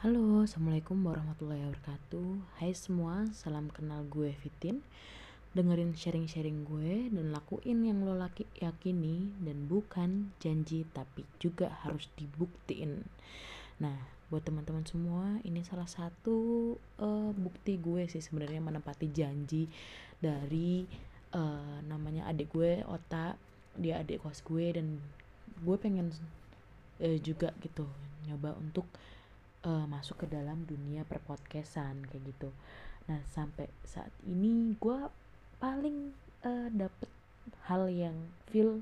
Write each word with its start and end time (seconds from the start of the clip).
Halo, 0.00 0.48
Assalamualaikum 0.48 0.96
warahmatullahi 1.04 1.60
wabarakatuh. 1.60 2.56
Hai 2.56 2.72
semua, 2.72 3.28
salam 3.36 3.68
kenal 3.68 4.00
gue 4.08 4.32
Fitin. 4.32 4.80
Dengerin 5.52 5.92
sharing-sharing 5.92 6.64
gue 6.64 7.12
dan 7.12 7.28
lakuin 7.28 7.84
yang 7.84 8.00
lo 8.08 8.16
laki 8.16 8.48
yakini 8.64 9.28
Dan 9.44 9.68
bukan 9.68 10.32
janji 10.40 10.88
tapi 10.96 11.28
juga 11.36 11.68
harus 11.84 12.08
dibuktiin. 12.16 13.04
Nah, 13.84 14.00
buat 14.32 14.40
teman-teman 14.40 14.88
semua 14.88 15.36
ini 15.44 15.60
salah 15.68 15.84
satu 15.84 16.80
uh, 16.96 17.36
bukti 17.36 17.76
gue 17.76 18.08
sih 18.08 18.24
sebenarnya 18.24 18.64
menepati 18.64 19.12
janji 19.12 19.68
dari 20.16 20.88
uh, 21.36 21.84
namanya 21.84 22.24
adik 22.24 22.56
gue 22.56 22.80
Ota. 22.88 23.36
Dia 23.76 24.00
adik 24.00 24.24
kos 24.24 24.40
gue 24.48 24.64
dan 24.80 24.96
gue 25.60 25.76
pengen 25.76 26.08
uh, 27.04 27.18
juga 27.20 27.52
gitu 27.60 27.84
nyoba 28.24 28.56
untuk 28.56 28.88
masuk 29.64 30.24
ke 30.24 30.26
dalam 30.32 30.64
dunia 30.64 31.04
perpodcastan 31.04 32.00
kayak 32.08 32.32
gitu. 32.32 32.48
Nah 33.08 33.20
sampai 33.28 33.68
saat 33.84 34.12
ini 34.24 34.72
gue 34.80 34.98
paling 35.60 36.16
uh, 36.46 36.68
dapet 36.72 37.10
hal 37.68 37.92
yang 37.92 38.16
feel 38.48 38.80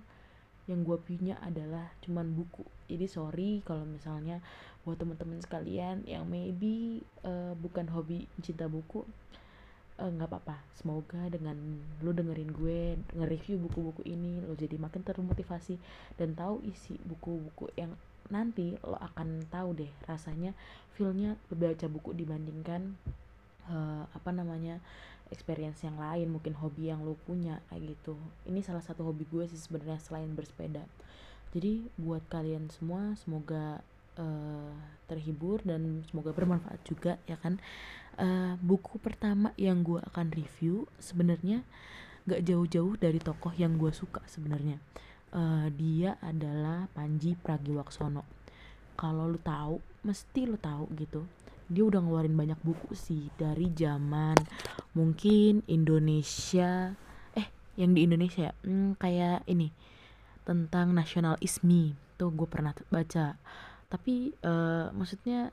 yang 0.69 0.85
gue 0.85 1.01
punya 1.01 1.41
adalah 1.43 1.91
cuman 2.05 2.31
buku. 2.37 2.63
Jadi 2.87 3.07
sorry 3.09 3.51
kalau 3.65 3.89
misalnya 3.89 4.39
buat 4.85 5.01
teman-teman 5.01 5.41
sekalian 5.43 6.05
yang 6.07 6.29
maybe 6.29 7.03
uh, 7.27 7.57
bukan 7.59 7.89
hobi 7.91 8.31
cinta 8.45 8.71
buku 8.71 9.03
nggak 9.99 10.29
uh, 10.29 10.31
apa-apa. 10.31 10.63
Semoga 10.79 11.27
dengan 11.27 11.59
lo 12.05 12.15
dengerin 12.15 12.55
gue 12.55 12.79
nge-review 13.19 13.59
buku-buku 13.67 14.07
ini 14.07 14.39
lo 14.47 14.55
jadi 14.55 14.79
makin 14.79 15.03
termotivasi 15.03 15.75
dan 16.15 16.39
tahu 16.39 16.63
isi 16.63 16.95
buku-buku 17.03 17.75
yang 17.75 17.99
nanti 18.29 18.77
lo 18.85 18.97
akan 19.01 19.49
tahu 19.49 19.85
deh 19.85 19.93
rasanya 20.05 20.53
feelnya 20.97 21.39
baca 21.53 21.87
buku 21.89 22.13
dibandingkan 22.13 22.99
uh, 23.71 24.05
apa 24.13 24.31
namanya 24.35 24.81
experience 25.29 25.85
yang 25.85 26.01
lain 26.01 26.33
mungkin 26.33 26.57
hobi 26.57 26.89
yang 26.89 27.05
lo 27.05 27.17
punya 27.29 27.61
kayak 27.69 27.97
gitu. 27.97 28.17
Ini 28.49 28.65
salah 28.65 28.81
satu 28.81 29.05
hobi 29.05 29.29
gue 29.29 29.45
sih 29.49 29.61
sebenarnya 29.61 30.01
selain 30.01 30.33
bersepeda. 30.33 30.85
Jadi 31.53 31.89
buat 31.97 32.25
kalian 32.29 32.69
semua 32.73 33.17
semoga 33.17 33.81
uh, 34.21 34.73
terhibur 35.09 35.61
dan 35.65 36.05
semoga 36.09 36.33
bermanfaat 36.33 36.81
juga 36.85 37.17
ya 37.29 37.37
kan? 37.41 37.61
Uh, 38.19 38.59
buku 38.59 38.99
pertama 38.99 39.55
yang 39.55 39.87
gue 39.87 40.03
akan 40.03 40.35
review 40.35 40.91
sebenarnya 40.99 41.63
gak 42.27 42.45
jauh-jauh 42.45 42.99
dari 42.99 43.23
tokoh 43.23 43.55
yang 43.55 43.79
gue 43.79 43.95
suka 43.95 44.21
sebenarnya 44.27 44.83
uh, 45.33 45.67
dia 45.75 46.17
adalah 46.23 46.89
Panji 46.93 47.37
Pragiwaksono. 47.37 48.25
Kalau 48.99 49.31
lu 49.31 49.39
tahu 49.41 49.79
mesti 50.05 50.49
lu 50.49 50.59
tahu 50.59 50.91
gitu. 50.99 51.25
Dia 51.69 51.85
udah 51.85 52.01
ngeluarin 52.01 52.35
banyak 52.35 52.59
buku 52.65 52.97
sih 52.97 53.29
dari 53.37 53.69
zaman 53.77 54.37
mungkin 54.97 55.61
Indonesia 55.69 56.97
eh 57.37 57.49
yang 57.77 57.93
di 57.93 58.09
Indonesia 58.09 58.49
ya? 58.49 58.55
Hmm, 58.65 58.97
kayak 58.97 59.45
ini 59.45 59.69
tentang 60.49 60.97
nasional 60.97 61.37
ismi. 61.45 61.93
Tuh 62.17 62.33
gue 62.33 62.49
pernah 62.49 62.73
baca. 62.89 63.37
Tapi 63.89 64.33
uh, 64.45 64.89
maksudnya 64.97 65.53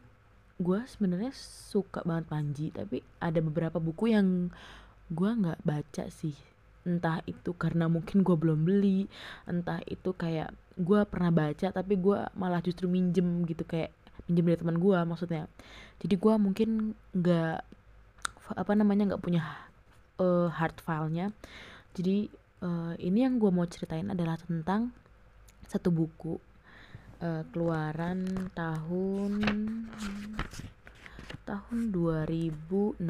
gue 0.56 0.80
sebenarnya 0.88 1.36
suka 1.36 2.00
banget 2.08 2.26
Panji 2.32 2.66
tapi 2.72 3.04
ada 3.20 3.44
beberapa 3.44 3.76
buku 3.76 4.16
yang 4.16 4.48
gue 5.12 5.28
nggak 5.28 5.60
baca 5.68 6.08
sih 6.08 6.55
entah 6.86 7.20
itu 7.26 7.52
karena 7.58 7.90
mungkin 7.90 8.22
gue 8.22 8.38
belum 8.38 8.62
beli 8.62 9.10
entah 9.50 9.82
itu 9.90 10.14
kayak 10.14 10.54
gue 10.78 11.02
pernah 11.10 11.34
baca 11.34 11.74
tapi 11.74 11.98
gue 11.98 12.20
malah 12.38 12.62
justru 12.62 12.86
minjem 12.86 13.44
gitu 13.50 13.66
kayak 13.66 13.90
minjem 14.30 14.54
dari 14.54 14.60
teman 14.62 14.78
gue 14.78 15.00
maksudnya. 15.06 15.50
Jadi 16.02 16.16
gue 16.16 16.34
mungkin 16.38 16.70
nggak 17.14 17.58
apa 18.54 18.72
namanya 18.78 19.14
nggak 19.14 19.24
punya 19.24 19.44
uh, 20.22 20.48
hard 20.54 20.78
filenya. 20.82 21.34
Jadi 21.98 22.30
uh, 22.62 22.94
ini 23.02 23.26
yang 23.26 23.42
gue 23.42 23.50
mau 23.50 23.66
ceritain 23.66 24.08
adalah 24.10 24.38
tentang 24.38 24.94
satu 25.66 25.90
buku 25.90 26.38
uh, 27.22 27.44
keluaran 27.50 28.52
tahun 28.54 29.42
2016 32.06 33.02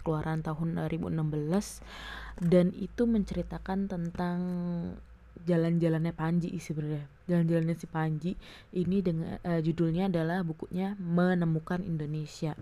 keluaran 0.00 0.40
tahun 0.40 0.80
2016 0.88 2.40
dan 2.40 2.72
itu 2.72 3.02
menceritakan 3.04 3.92
tentang 3.92 4.38
jalan-jalannya 5.44 6.12
Panji 6.12 6.52
sebenarnya. 6.60 7.04
Jalan-jalannya 7.28 7.76
si 7.76 7.86
Panji 7.88 8.32
ini 8.76 9.00
dengan 9.00 9.40
uh, 9.40 9.60
judulnya 9.60 10.10
adalah 10.10 10.44
bukunya 10.44 10.96
menemukan 11.00 11.80
Indonesia. 11.84 12.52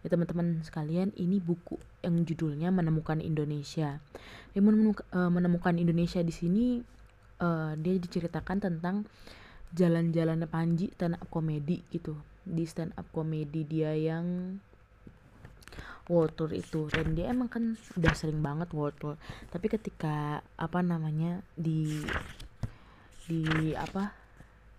Ya 0.00 0.06
teman-teman 0.08 0.62
sekalian 0.62 1.12
ini 1.18 1.42
buku 1.42 1.76
yang 2.04 2.22
judulnya 2.22 2.70
menemukan 2.70 3.18
Indonesia. 3.22 3.98
Uh, 4.54 5.30
menemukan 5.30 5.74
Indonesia 5.78 6.20
di 6.22 6.34
sini 6.34 6.64
uh, 7.42 7.74
dia 7.78 7.94
diceritakan 7.98 8.58
tentang 8.62 9.06
jalan-jalannya 9.74 10.46
Panji 10.50 10.90
stand 10.94 11.18
up 11.18 11.28
komedi 11.30 11.82
gitu. 11.90 12.18
Di 12.46 12.66
stand 12.66 12.94
up 12.98 13.06
komedi 13.14 13.66
dia 13.66 13.94
yang 13.94 14.58
world 16.10 16.34
tour 16.34 16.50
itu. 16.50 16.90
Dan 16.90 17.14
dia 17.14 17.30
emang 17.30 17.46
kan 17.46 17.78
udah 17.94 18.14
sering 18.18 18.42
banget 18.42 18.74
world 18.74 18.98
tour. 18.98 19.14
Tapi 19.54 19.70
ketika 19.70 20.42
apa 20.58 20.82
namanya 20.82 21.38
di 21.54 22.02
di 23.30 23.70
apa 23.78 24.10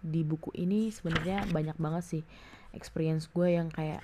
di 0.04 0.28
buku 0.28 0.52
ini 0.60 0.92
sebenarnya 0.92 1.48
banyak 1.48 1.78
banget 1.80 2.04
sih 2.04 2.24
experience 2.76 3.30
gue 3.32 3.56
yang 3.56 3.70
kayak 3.72 4.04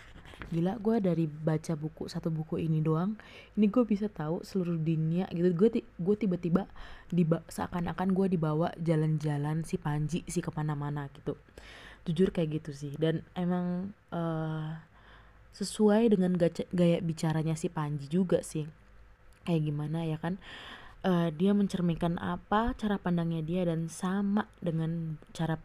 gila 0.53 0.77
gue 0.77 1.01
dari 1.01 1.25
baca 1.25 1.73
buku 1.73 2.05
satu 2.05 2.29
buku 2.29 2.61
ini 2.61 2.77
doang 2.77 3.17
ini 3.57 3.66
gue 3.73 3.81
bisa 3.89 4.05
tahu 4.05 4.45
seluruh 4.45 4.77
dunia 4.77 5.25
gitu. 5.33 5.49
Gue 5.57 5.69
gue 5.81 6.16
tiba-tiba 6.16 6.69
di 7.09 7.25
seakan-akan 7.25 8.13
gue 8.13 8.37
dibawa 8.37 8.69
jalan-jalan 8.77 9.66
si 9.66 9.81
Panji 9.81 10.21
si 10.29 10.39
ke 10.39 10.53
mana-mana 10.53 11.09
gitu. 11.17 11.33
Jujur 12.05 12.29
kayak 12.29 12.61
gitu 12.61 12.71
sih. 12.71 12.93
Dan 12.95 13.25
emang 13.33 13.91
uh, 14.13 14.77
sesuai 15.57 16.13
dengan 16.13 16.38
gaya, 16.38 16.63
gaya 16.69 17.01
bicaranya 17.01 17.57
si 17.57 17.68
Panji 17.73 18.06
juga 18.06 18.45
sih. 18.45 18.69
Kayak 19.44 19.62
gimana 19.66 20.06
ya 20.06 20.22
kan? 20.22 20.38
Uh, 21.01 21.29
dia 21.34 21.53
mencerminkan 21.53 22.18
apa 22.22 22.73
cara 22.78 22.97
pandangnya 23.01 23.41
dia 23.41 23.62
dan 23.66 23.90
sama 23.90 24.50
dengan 24.62 25.17
cara 25.34 25.57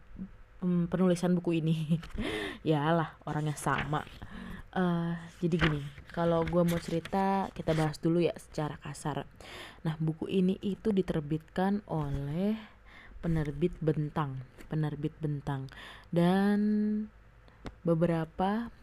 um, 0.65 0.89
penulisan 0.89 1.37
buku 1.37 1.61
ini. 1.61 1.77
Ya 2.63 2.95
lah 2.95 3.19
orangnya 3.27 3.59
sama. 3.59 4.07
Uh, 4.71 5.19
jadi 5.43 5.59
gini 5.67 5.83
kalau 6.15 6.47
gue 6.47 6.63
mau 6.63 6.79
cerita 6.79 7.51
kita 7.51 7.75
bahas 7.75 7.99
dulu 7.99 8.23
ya 8.23 8.31
secara 8.39 8.79
kasar. 8.79 9.27
Nah 9.83 9.99
buku 9.99 10.31
ini 10.31 10.55
itu 10.63 10.95
diterbitkan 10.95 11.83
oleh 11.91 12.55
penerbit 13.19 13.75
Bentang 13.83 14.39
penerbit 14.73 15.13
Bentang. 15.21 15.69
Dan 16.09 16.59
beberapa 17.85 18.73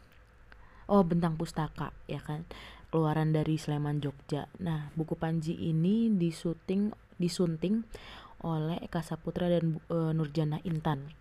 oh 0.90 1.06
Bentang 1.06 1.38
Pustaka 1.38 1.94
ya 2.10 2.18
kan? 2.20 2.44
Keluaran 2.90 3.30
dari 3.30 3.54
Sleman 3.54 4.02
Jogja. 4.02 4.50
Nah 4.58 4.90
buku 4.98 5.14
Panji 5.14 5.54
ini 5.54 6.10
disuting 6.10 6.90
disunting 7.22 7.86
oleh 8.42 8.82
Eka 8.82 9.04
Saputra 9.04 9.46
dan 9.46 9.78
uh, 9.88 10.10
Nurjana 10.10 10.58
Intan. 10.66 11.14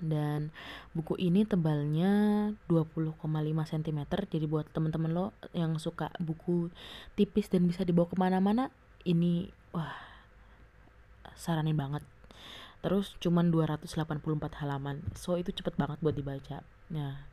Dan 0.00 0.52
buku 0.96 1.16
ini 1.20 1.44
tebalnya 1.44 2.48
20,5 2.68 3.20
cm 3.44 4.00
jadi 4.32 4.46
buat 4.48 4.64
teman-teman 4.72 5.12
lo 5.12 5.26
yang 5.52 5.76
suka 5.76 6.08
buku 6.16 6.72
tipis 7.20 7.52
dan 7.52 7.68
bisa 7.68 7.84
dibawa 7.84 8.08
ke 8.08 8.16
mana-mana 8.16 8.72
ini 9.04 9.52
wah 9.76 9.92
saranin 11.36 11.76
banget. 11.76 12.04
Terus 12.80 13.12
cuman 13.20 13.52
284 13.52 14.60
halaman. 14.64 15.04
So 15.12 15.36
itu 15.36 15.52
cepet 15.52 15.76
banget 15.76 16.00
buat 16.00 16.16
dibaca. 16.16 16.64
Nah 16.88 17.29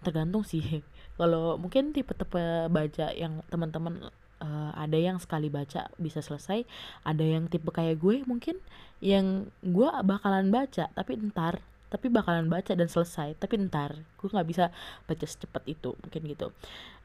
tergantung 0.00 0.42
sih. 0.44 0.82
Kalau 1.20 1.60
mungkin 1.60 1.92
tipe-tipe 1.92 2.68
baca 2.72 3.06
yang 3.12 3.44
teman-teman 3.52 4.08
uh, 4.40 4.72
ada 4.74 4.96
yang 4.96 5.20
sekali 5.20 5.52
baca 5.52 5.92
bisa 6.00 6.24
selesai 6.24 6.64
ada 7.04 7.20
yang 7.20 7.46
tipe 7.46 7.68
kayak 7.68 8.00
gue 8.00 8.24
mungkin 8.24 8.56
yang 9.04 9.52
gue 9.60 9.88
bakalan 10.04 10.48
baca 10.48 10.88
tapi 10.92 11.20
ntar 11.30 11.60
tapi 11.90 12.06
bakalan 12.08 12.48
baca 12.48 12.72
dan 12.72 12.88
selesai 12.88 13.36
tapi 13.36 13.60
ntar 13.68 14.00
gue 14.16 14.28
nggak 14.30 14.48
bisa 14.48 14.72
baca 15.04 15.26
secepat 15.26 15.62
itu 15.68 15.92
mungkin 16.00 16.22
gitu. 16.24 16.48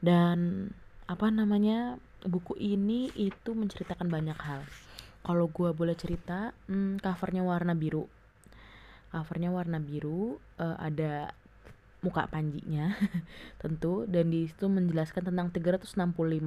Dan 0.00 0.70
apa 1.06 1.30
namanya 1.30 2.00
buku 2.26 2.58
ini 2.58 3.10
itu 3.14 3.54
menceritakan 3.54 4.10
banyak 4.10 4.38
hal. 4.38 4.62
Kalau 5.26 5.50
gue 5.50 5.70
boleh 5.74 5.98
cerita 5.98 6.54
hmm, 6.70 7.02
covernya 7.02 7.42
warna 7.42 7.74
biru. 7.74 8.06
Covernya 9.10 9.50
warna 9.50 9.82
biru 9.82 10.38
uh, 10.62 10.78
ada 10.78 11.34
muka 12.04 12.28
panjinya 12.28 12.92
tentu 13.62 14.04
dan 14.06 14.28
di 14.28 14.46
situ 14.46 14.68
menjelaskan 14.68 15.32
tentang 15.32 15.48
365 15.52 15.96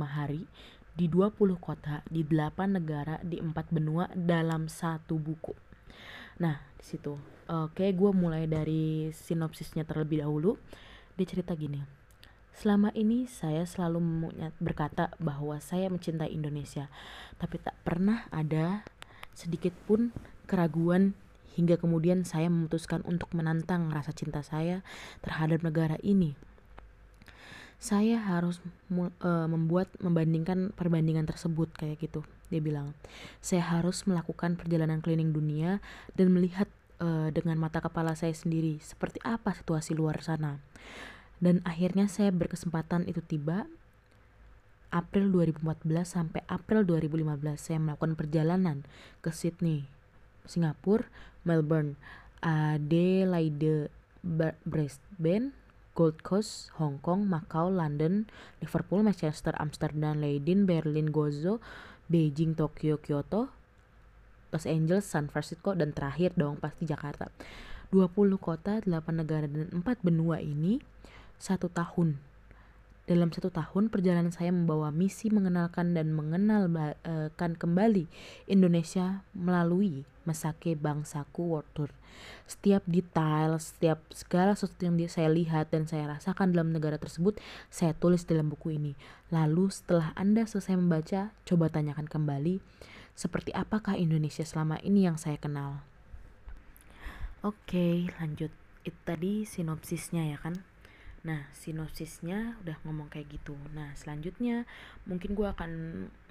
hari 0.05 0.45
di 0.93 1.07
20 1.07 1.37
kota 1.57 2.03
di 2.11 2.27
8 2.27 2.75
negara 2.75 3.17
di 3.23 3.39
4 3.39 3.53
benua 3.71 4.11
dalam 4.11 4.67
satu 4.67 5.15
buku. 5.15 5.55
Nah, 6.39 6.59
di 6.75 6.83
situ. 6.83 7.15
Oke, 7.49 7.91
gue 7.91 8.11
mulai 8.11 8.47
dari 8.47 9.11
sinopsisnya 9.11 9.83
terlebih 9.83 10.23
dahulu. 10.23 10.59
Dia 11.15 11.27
cerita 11.27 11.55
gini. 11.55 11.79
Selama 12.55 12.91
ini 12.91 13.23
saya 13.27 13.63
selalu 13.63 14.31
berkata 14.59 15.15
bahwa 15.19 15.55
saya 15.63 15.87
mencintai 15.87 16.31
Indonesia, 16.35 16.91
tapi 17.39 17.55
tak 17.63 17.75
pernah 17.87 18.27
ada 18.35 18.83
sedikit 19.31 19.71
pun 19.87 20.11
keraguan 20.43 21.15
hingga 21.59 21.75
kemudian 21.75 22.23
saya 22.23 22.47
memutuskan 22.47 23.03
untuk 23.03 23.35
menantang 23.35 23.91
rasa 23.91 24.15
cinta 24.15 24.39
saya 24.39 24.79
terhadap 25.19 25.59
negara 25.59 25.99
ini. 25.99 26.39
Saya 27.79 28.19
harus 28.19 28.63
uh, 28.91 29.47
membuat 29.51 29.91
membandingkan 29.99 30.71
perbandingan 30.71 31.27
tersebut 31.27 31.67
kayak 31.75 31.99
gitu. 31.99 32.23
Dia 32.47 32.63
bilang, 32.63 32.95
saya 33.43 33.63
harus 33.63 34.07
melakukan 34.07 34.55
perjalanan 34.55 35.03
keliling 35.03 35.35
dunia 35.35 35.83
dan 36.15 36.31
melihat 36.31 36.71
uh, 37.03 37.27
dengan 37.31 37.59
mata 37.59 37.83
kepala 37.83 38.15
saya 38.15 38.31
sendiri 38.31 38.79
seperti 38.79 39.19
apa 39.27 39.51
situasi 39.51 39.95
luar 39.95 40.19
sana. 40.23 40.59
Dan 41.39 41.63
akhirnya 41.63 42.11
saya 42.11 42.35
berkesempatan 42.35 43.07
itu 43.07 43.23
tiba 43.23 43.67
April 44.89 45.29
2014 45.31 45.85
sampai 46.03 46.41
April 46.49 46.83
2015 46.83 47.55
saya 47.55 47.77
melakukan 47.79 48.17
perjalanan 48.17 48.83
ke 49.23 49.29
Sydney, 49.29 49.85
Singapura, 50.49 51.07
Melbourne, 51.43 51.95
Adelaide, 52.43 53.91
Brisbane, 54.63 55.51
Gold 55.95 56.23
Coast, 56.23 56.71
Hong 56.79 56.99
Kong, 57.03 57.27
Macau, 57.27 57.67
London, 57.67 58.27
Liverpool, 58.63 59.03
Manchester, 59.03 59.51
Amsterdam, 59.59 60.19
Leiden, 60.19 60.63
Berlin, 60.63 61.11
Gozo, 61.11 61.59
Beijing, 62.07 62.55
Tokyo, 62.55 63.03
Kyoto, 63.03 63.51
Los 64.49 64.65
Angeles, 64.65 65.03
San 65.05 65.27
Francisco, 65.27 65.75
dan 65.75 65.91
terakhir 65.91 66.33
dong 66.39 66.57
pasti 66.57 66.87
Jakarta. 66.87 67.27
20 67.91 68.15
kota, 68.39 68.79
8 68.81 68.87
negara, 69.11 69.45
dan 69.49 69.67
4 69.69 69.83
benua 70.05 70.39
ini 70.39 70.79
satu 71.41 71.67
tahun 71.67 72.21
dalam 73.09 73.33
satu 73.33 73.49
tahun, 73.49 73.89
perjalanan 73.89 74.29
saya 74.29 74.53
membawa 74.53 74.93
misi 74.93 75.33
mengenalkan 75.33 75.97
dan 75.97 76.13
mengenalkan 76.13 77.57
kembali 77.57 78.05
Indonesia 78.45 79.25
melalui 79.33 80.05
Mesake 80.29 80.77
Bangsaku 80.77 81.41
World 81.41 81.69
Tour. 81.73 81.89
Setiap 82.45 82.85
detail, 82.85 83.57
setiap 83.57 84.05
segala 84.13 84.53
sesuatu 84.53 84.85
yang 84.85 84.93
saya 85.09 85.25
lihat 85.33 85.73
dan 85.73 85.89
saya 85.89 86.05
rasakan 86.05 86.53
dalam 86.53 86.69
negara 86.69 87.01
tersebut, 87.01 87.41
saya 87.73 87.97
tulis 87.97 88.29
dalam 88.29 88.53
buku 88.53 88.77
ini. 88.77 88.93
Lalu 89.33 89.73
setelah 89.73 90.13
Anda 90.13 90.45
selesai 90.45 90.77
membaca, 90.77 91.33
coba 91.49 91.65
tanyakan 91.73 92.05
kembali, 92.05 92.61
seperti 93.17 93.49
apakah 93.57 93.97
Indonesia 93.97 94.45
selama 94.45 94.77
ini 94.85 95.09
yang 95.09 95.17
saya 95.17 95.41
kenal. 95.41 95.81
Oke, 97.41 98.05
lanjut. 98.21 98.53
Itu 98.85 98.99
tadi 99.01 99.49
sinopsisnya 99.49 100.29
ya 100.29 100.37
kan. 100.37 100.61
Nah, 101.27 101.51
sinopsisnya 101.51 102.55
udah 102.63 102.79
ngomong 102.87 103.11
kayak 103.11 103.27
gitu. 103.27 103.55
Nah, 103.75 103.91
selanjutnya 103.99 104.63
mungkin 105.03 105.35
gue 105.35 105.47
akan 105.51 105.71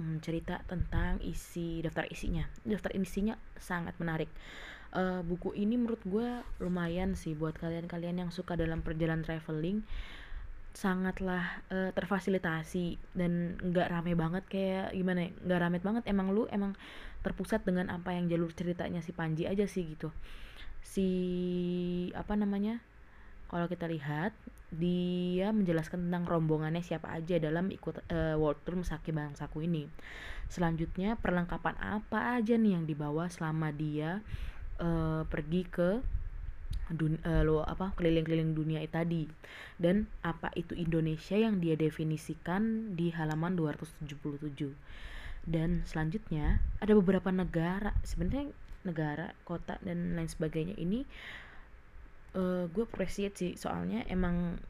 mm, 0.00 0.16
cerita 0.24 0.64
tentang 0.64 1.20
isi 1.20 1.84
daftar 1.84 2.08
isinya. 2.08 2.48
Daftar 2.64 2.96
isinya 2.96 3.36
sangat 3.60 3.92
menarik. 4.00 4.32
Uh, 4.88 5.20
buku 5.20 5.52
ini 5.52 5.76
menurut 5.76 6.00
gue 6.08 6.40
lumayan 6.64 7.12
sih 7.12 7.36
buat 7.36 7.52
kalian-kalian 7.60 8.24
yang 8.24 8.30
suka 8.32 8.56
dalam 8.56 8.80
perjalanan 8.80 9.20
traveling 9.20 9.84
sangatlah 10.72 11.60
uh, 11.68 11.90
terfasilitasi 11.92 12.96
dan 13.12 13.58
nggak 13.60 13.90
rame 13.90 14.16
banget 14.16 14.44
kayak 14.48 14.94
gimana 14.94 15.26
ya 15.26 15.30
nggak 15.44 15.60
rame 15.60 15.78
banget 15.82 16.04
emang 16.06 16.32
lu 16.32 16.46
emang 16.54 16.72
terpusat 17.20 17.66
dengan 17.66 17.90
apa 17.90 18.14
yang 18.14 18.30
jalur 18.30 18.48
ceritanya 18.54 19.02
si 19.02 19.10
Panji 19.10 19.44
aja 19.44 19.66
sih 19.66 19.84
gitu 19.84 20.14
si 20.80 21.08
apa 22.14 22.38
namanya 22.38 22.78
kalau 23.50 23.66
kita 23.66 23.90
lihat 23.90 24.30
dia 24.68 25.48
menjelaskan 25.48 26.08
tentang 26.08 26.28
rombongannya 26.28 26.84
siapa 26.84 27.08
aja 27.08 27.40
dalam 27.40 27.72
ikut 27.72 28.04
uh, 28.12 28.36
World 28.36 28.60
Tour 28.68 28.84
Mesaki 28.84 29.16
Bangsaku 29.16 29.64
ini. 29.64 29.88
Selanjutnya 30.52 31.16
perlengkapan 31.16 31.76
apa 31.80 32.36
aja 32.36 32.56
nih 32.56 32.76
yang 32.76 32.84
dibawa 32.84 33.32
selama 33.32 33.72
dia 33.72 34.20
uh, 34.80 35.24
pergi 35.24 35.62
ke 35.68 36.04
dun 36.88 37.20
uh, 37.20 37.44
lo 37.44 37.60
apa 37.64 37.92
keliling-keliling 38.00 38.56
dunia 38.56 38.80
itu 38.80 38.96
tadi 38.96 39.24
dan 39.76 40.08
apa 40.24 40.48
itu 40.56 40.72
Indonesia 40.72 41.36
yang 41.36 41.60
dia 41.60 41.76
definisikan 41.76 42.92
di 42.96 43.12
halaman 43.12 43.56
277. 43.56 44.08
Dan 45.48 45.80
selanjutnya 45.88 46.60
ada 46.80 46.92
beberapa 46.92 47.32
negara 47.32 47.96
sebenarnya 48.04 48.52
negara, 48.84 49.32
kota 49.44 49.80
dan 49.84 50.16
lain 50.16 50.28
sebagainya 50.28 50.76
ini 50.76 51.08
uh, 52.38 52.64
gue 52.70 52.84
appreciate 52.86 53.34
sih 53.34 53.52
soalnya 53.58 54.06
emang 54.06 54.62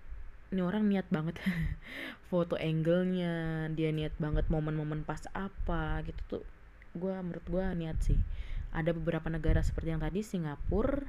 ini 0.48 0.64
orang 0.64 0.88
niat 0.88 1.04
banget. 1.12 1.36
Foto 2.32 2.56
angle-nya 2.56 3.68
dia 3.76 3.92
niat 3.92 4.16
banget 4.16 4.48
momen-momen 4.48 5.04
pas 5.04 5.20
apa 5.36 6.00
gitu 6.08 6.20
tuh 6.28 6.44
gue 6.96 7.12
menurut 7.20 7.44
gue 7.44 7.64
niat 7.76 8.00
sih. 8.00 8.16
Ada 8.72 8.96
beberapa 8.96 9.28
negara 9.28 9.60
seperti 9.60 9.92
yang 9.92 10.00
tadi 10.00 10.20
Singapura 10.24 11.04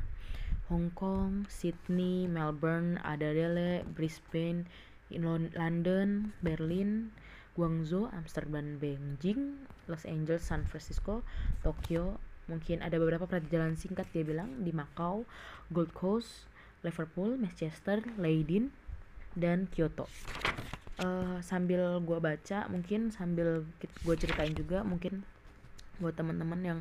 Hong 0.71 0.93
Kong 0.93 1.49
Sydney 1.49 2.29
Melbourne 2.29 3.01
Adelaide 3.01 3.83
Brisbane 3.89 4.69
London 5.57 6.31
Berlin 6.45 7.09
Guangzhou 7.57 8.07
Amsterdam 8.13 8.77
Beijing 8.77 9.65
Los 9.89 10.05
Angeles 10.05 10.45
San 10.45 10.69
Francisco 10.69 11.25
Tokyo. 11.65 12.21
Mungkin 12.49 12.81
ada 12.81 12.97
beberapa 12.97 13.29
perjalanan 13.29 13.77
singkat 13.77 14.09
dia 14.09 14.25
bilang 14.25 14.65
di 14.65 14.73
Macau 14.73 15.25
Gold 15.69 15.93
Coast 15.93 16.48
Liverpool, 16.81 17.35
Manchester, 17.35 18.03
Leiden, 18.15 18.71
dan 19.35 19.67
Kyoto. 19.69 20.07
Uh, 20.99 21.39
sambil 21.39 21.99
gue 22.03 22.19
baca, 22.19 22.67
mungkin 22.67 23.11
sambil 23.11 23.63
gue 23.79 24.15
ceritain 24.19 24.51
juga, 24.51 24.83
mungkin 24.83 25.23
buat 25.99 26.15
teman-teman 26.15 26.59
yang 26.63 26.79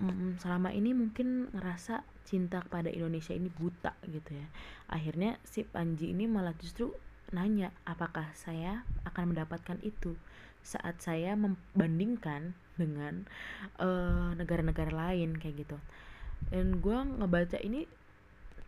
mm, 0.00 0.40
selama 0.40 0.72
ini 0.72 0.92
mungkin 0.92 1.52
ngerasa 1.52 2.04
cinta 2.24 2.64
kepada 2.64 2.88
Indonesia 2.92 3.36
ini 3.36 3.52
buta 3.52 3.96
gitu 4.08 4.36
ya. 4.36 4.46
Akhirnya 4.88 5.36
si 5.44 5.64
Panji 5.64 6.12
ini 6.12 6.24
malah 6.24 6.56
justru 6.56 6.92
nanya 7.30 7.70
apakah 7.86 8.26
saya 8.34 8.82
akan 9.06 9.34
mendapatkan 9.34 9.78
itu 9.86 10.18
saat 10.60 11.00
saya 11.00 11.32
membandingkan 11.38 12.52
dengan 12.76 13.24
eh, 13.80 14.30
negara-negara 14.36 14.92
uh, 14.92 14.98
lain 15.08 15.36
kayak 15.40 15.64
gitu. 15.64 15.76
Dan 16.48 16.80
gue 16.80 16.96
ngebaca 16.96 17.60
ini 17.60 17.84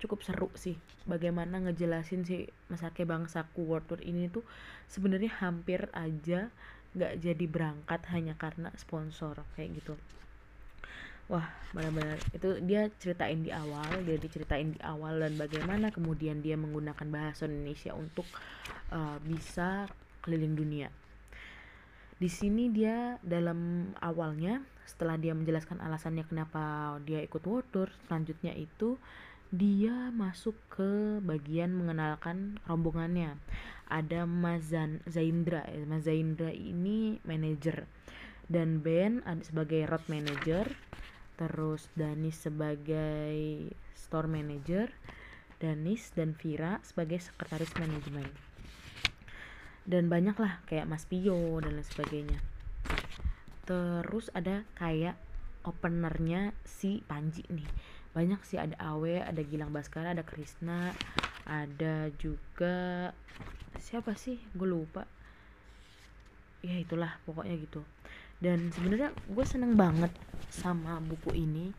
cukup 0.02 0.26
seru 0.26 0.50
sih. 0.58 0.74
Bagaimana 1.06 1.62
ngejelasin 1.62 2.26
si 2.26 2.50
Masake 2.66 3.06
Bangsaku 3.06 3.62
World 3.62 3.86
Tour 3.86 4.02
ini 4.02 4.26
tuh 4.26 4.42
sebenarnya 4.90 5.30
hampir 5.38 5.86
aja 5.94 6.50
nggak 6.92 7.22
jadi 7.22 7.44
berangkat 7.46 8.00
hanya 8.10 8.34
karena 8.34 8.68
sponsor 8.74 9.38
kayak 9.54 9.78
gitu. 9.78 9.94
Wah 11.30 11.46
benar-benar. 11.70 12.18
Itu 12.34 12.58
dia 12.66 12.90
ceritain 12.98 13.46
di 13.46 13.54
awal 13.54 14.02
dia 14.02 14.18
diceritain 14.18 14.74
di 14.74 14.80
awal 14.82 15.22
dan 15.22 15.38
bagaimana 15.38 15.94
kemudian 15.94 16.42
dia 16.42 16.58
menggunakan 16.58 17.06
bahasa 17.08 17.46
Indonesia 17.46 17.94
untuk 17.94 18.26
uh, 18.90 19.16
bisa 19.22 19.86
keliling 20.26 20.58
dunia. 20.58 20.90
Di 22.18 22.30
sini 22.30 22.70
dia 22.70 23.18
dalam 23.22 23.90
awalnya 24.02 24.62
setelah 24.86 25.16
dia 25.16 25.32
menjelaskan 25.32 25.78
alasannya 25.80 26.26
kenapa 26.26 26.94
dia 27.06 27.22
ikut 27.22 27.42
world 27.46 27.66
tour 27.70 27.88
selanjutnya 28.06 28.54
itu 28.54 28.98
dia 29.52 30.08
masuk 30.16 30.56
ke 30.72 31.20
bagian 31.20 31.76
mengenalkan 31.76 32.56
rombongannya. 32.64 33.36
Ada 33.84 34.24
Mazan 34.24 35.04
Zaindra. 35.04 35.68
Mas 35.84 36.08
Zaindra 36.08 36.48
ini 36.48 37.20
manajer. 37.28 37.84
Dan 38.48 38.80
Ben 38.80 39.20
sebagai 39.44 39.84
road 39.84 40.08
manager. 40.08 40.72
Terus 41.36 41.92
Danis 41.92 42.40
sebagai 42.40 43.68
store 43.92 44.24
manager. 44.24 44.88
Danis 45.60 46.16
dan 46.16 46.32
Vira 46.32 46.80
sebagai 46.80 47.20
sekretaris 47.20 47.76
manajemen. 47.76 48.24
Dan 49.84 50.08
banyak 50.08 50.40
lah 50.40 50.64
kayak 50.64 50.88
Mas 50.88 51.04
Pio 51.04 51.60
dan 51.60 51.76
lain 51.76 51.84
sebagainya. 51.84 52.40
Terus 53.68 54.32
ada 54.32 54.64
kayak 54.80 55.20
openernya 55.68 56.56
si 56.64 57.04
Panji 57.04 57.44
nih 57.52 57.91
banyak 58.12 58.40
sih 58.44 58.60
ada 58.60 58.76
Awe 58.80 59.24
ada 59.24 59.40
Gilang 59.40 59.72
Baskara 59.72 60.12
ada 60.12 60.24
Krisna 60.24 60.92
ada 61.46 62.10
juga 62.22 63.10
siapa 63.82 64.14
sih? 64.14 64.38
Gue 64.54 64.68
lupa. 64.70 65.06
Ya 66.62 66.78
itulah 66.78 67.18
pokoknya 67.26 67.58
gitu. 67.58 67.82
Dan 68.38 68.70
sebenarnya 68.74 69.10
gue 69.26 69.44
seneng 69.46 69.74
banget 69.74 70.10
sama 70.50 71.02
buku 71.02 71.34
ini. 71.34 71.74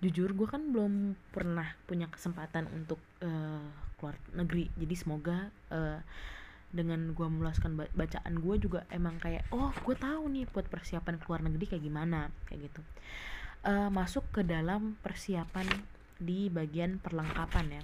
Jujur 0.00 0.32
gue 0.32 0.48
kan 0.48 0.64
belum 0.72 1.16
pernah 1.32 1.76
punya 1.84 2.08
kesempatan 2.08 2.68
untuk 2.72 3.00
uh, 3.24 3.64
keluar 4.00 4.16
negeri. 4.32 4.68
Jadi 4.76 4.94
semoga 4.96 5.48
uh, 5.72 6.00
dengan 6.70 7.12
gue 7.12 7.26
meluaskan 7.26 7.74
bacaan 7.74 8.34
gue 8.38 8.54
juga 8.62 8.86
emang 8.94 9.18
kayak 9.18 9.42
oh 9.50 9.74
gue 9.82 9.96
tahu 9.98 10.30
nih 10.30 10.46
buat 10.54 10.70
persiapan 10.70 11.18
keluar 11.18 11.42
negeri 11.42 11.66
kayak 11.66 11.82
gimana 11.82 12.30
kayak 12.46 12.70
gitu 12.70 12.78
uh, 13.64 13.88
masuk 13.92 14.24
ke 14.32 14.42
dalam 14.46 14.96
persiapan 15.04 15.66
di 16.20 16.52
bagian 16.52 17.00
perlengkapan 17.00 17.80
ya. 17.80 17.82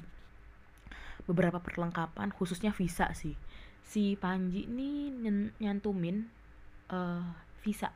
Beberapa 1.26 1.59
perlengkapan 1.59 2.30
khususnya 2.30 2.71
visa 2.76 3.11
sih. 3.16 3.35
Si 3.87 4.14
Panji 4.18 4.68
nih 4.68 5.11
nyantumin 5.59 6.28
uh, 6.92 7.25
visa. 7.64 7.90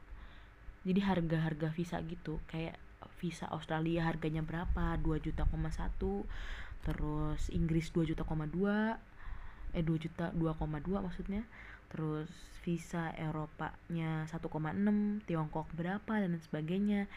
Jadi 0.82 1.00
harga-harga 1.04 1.68
visa 1.70 2.00
gitu 2.08 2.40
kayak 2.49 2.80
visa 3.20 3.44
Australia 3.52 4.08
harganya 4.08 4.40
berapa? 4.40 4.96
2 4.96 5.20
juta 5.20 5.44
koma 5.44 5.68
satu 5.68 6.25
terus 6.80 7.52
Inggris 7.52 7.92
2 7.92 8.08
juta 8.08 8.25
koma 8.25 8.49
dua 8.49 8.96
eh 9.76 9.84
2 9.84 10.04
juta 10.08 10.32
2,2 10.32 11.04
maksudnya. 11.04 11.44
Terus 11.90 12.30
visa 12.62 13.10
Eropanya 13.18 14.25
1,6 14.30 15.26
Tiongkok 15.26 15.68
berapa 15.75 16.12
dan 16.22 16.38
sebagainya 16.38 17.10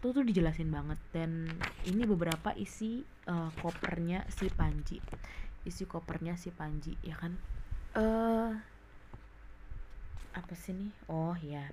itu 0.00 0.16
tuh 0.16 0.24
dijelasin 0.24 0.72
banget 0.72 0.96
dan 1.12 1.44
ini 1.84 2.08
beberapa 2.08 2.56
isi 2.56 3.04
uh, 3.28 3.52
kopernya 3.60 4.24
si 4.32 4.48
Panji. 4.48 4.96
Isi 5.68 5.84
kopernya 5.84 6.40
si 6.40 6.48
Panji 6.48 6.96
ya 7.04 7.20
kan? 7.20 7.36
Uh, 7.92 8.56
apa 10.32 10.56
sih 10.56 10.72
nih? 10.72 10.88
Oh 11.12 11.36
ya 11.36 11.68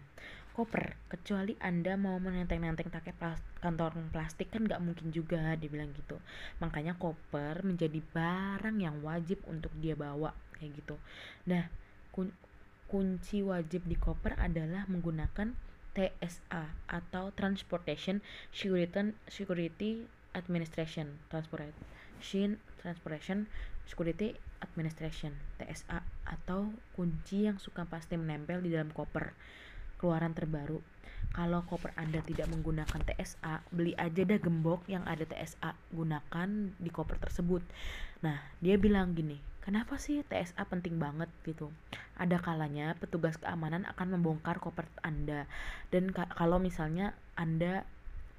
koper 0.57 0.97
kecuali 1.07 1.53
anda 1.61 1.93
mau 1.95 2.17
menenteng-nenteng 2.17 2.89
pakai 2.89 3.13
kantong 3.63 4.09
plastik 4.09 4.49
kan 4.51 4.67
nggak 4.67 4.83
mungkin 4.83 5.15
juga 5.15 5.55
dibilang 5.55 5.95
gitu. 5.95 6.19
Makanya 6.59 6.99
koper 6.99 7.63
menjadi 7.63 8.03
barang 8.11 8.75
yang 8.75 8.99
wajib 9.07 9.39
untuk 9.47 9.71
dia 9.79 9.95
bawa 9.95 10.35
kayak 10.59 10.83
gitu. 10.83 10.99
Nah 11.47 11.71
kun 12.11 12.35
kunci 12.91 13.39
wajib 13.39 13.87
di 13.87 13.95
koper 13.95 14.35
adalah 14.35 14.83
menggunakan 14.91 15.53
TSA 15.97 16.69
atau 16.85 17.33
Transportation 17.33 18.21
Security 18.53 20.05
Administration. 20.37 21.17
Transportation 21.33 22.61
Transportation 22.77 23.49
Security 23.89 24.37
Administration 24.61 25.33
TSA 25.57 26.05
atau 26.29 26.69
kunci 26.93 27.49
yang 27.49 27.57
suka 27.57 27.89
pasti 27.89 28.13
menempel 28.13 28.61
di 28.61 28.69
dalam 28.69 28.93
koper. 28.93 29.33
Keluaran 29.97 30.37
terbaru. 30.37 30.77
Kalau 31.33 31.65
koper 31.65 31.89
Anda 31.97 32.21
tidak 32.21 32.53
menggunakan 32.53 33.01
TSA, 33.01 33.65
beli 33.73 33.97
aja 33.97 34.21
dah 34.21 34.37
gembok 34.37 34.85
yang 34.85 35.01
ada 35.09 35.25
TSA, 35.25 35.73
gunakan 35.89 36.49
di 36.77 36.89
koper 36.93 37.17
tersebut. 37.17 37.65
Nah, 38.21 38.37
dia 38.61 38.77
bilang 38.77 39.17
gini, 39.17 39.41
kenapa 39.67 39.99
sih 39.99 40.23
TSA 40.23 40.63
penting 40.71 40.95
banget? 40.95 41.27
gitu. 41.43 41.67
Ada 42.15 42.39
kalanya 42.39 42.95
petugas 42.95 43.35
keamanan 43.35 43.83
akan 43.91 44.15
membongkar 44.15 44.63
koper 44.63 44.87
anda 45.03 45.43
dan 45.91 46.15
ka 46.15 46.31
kalau 46.31 46.55
misalnya 46.63 47.11
anda 47.35 47.83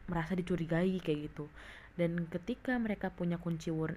merasa 0.08 0.32
dicurigai 0.32 0.97
kayak 1.04 1.28
gitu. 1.28 1.52
Dan 2.00 2.25
ketika 2.32 2.80
mereka 2.80 3.12
punya 3.12 3.37
kunci 3.37 3.68
uh, 3.68 3.92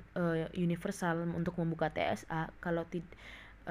universal 0.57 1.23
untuk 1.31 1.55
membuka 1.55 1.87
TSA 1.87 2.51
kalau 2.59 2.83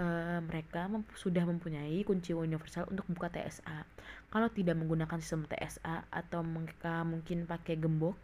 uh, 0.01 0.41
mereka 0.41 0.87
mem 0.87 1.03
sudah 1.19 1.43
mempunyai 1.45 2.01
kunci 2.07 2.33
universal 2.33 2.87
untuk 2.89 3.05
membuka 3.11 3.29
TSA 3.35 3.85
kalau 4.31 4.49
tidak 4.55 4.79
menggunakan 4.79 5.19
sistem 5.19 5.51
TSA 5.51 6.07
atau 6.15 6.47
mereka 6.47 7.03
mungkin 7.03 7.45
pakai 7.45 7.75
gembok 7.75 8.15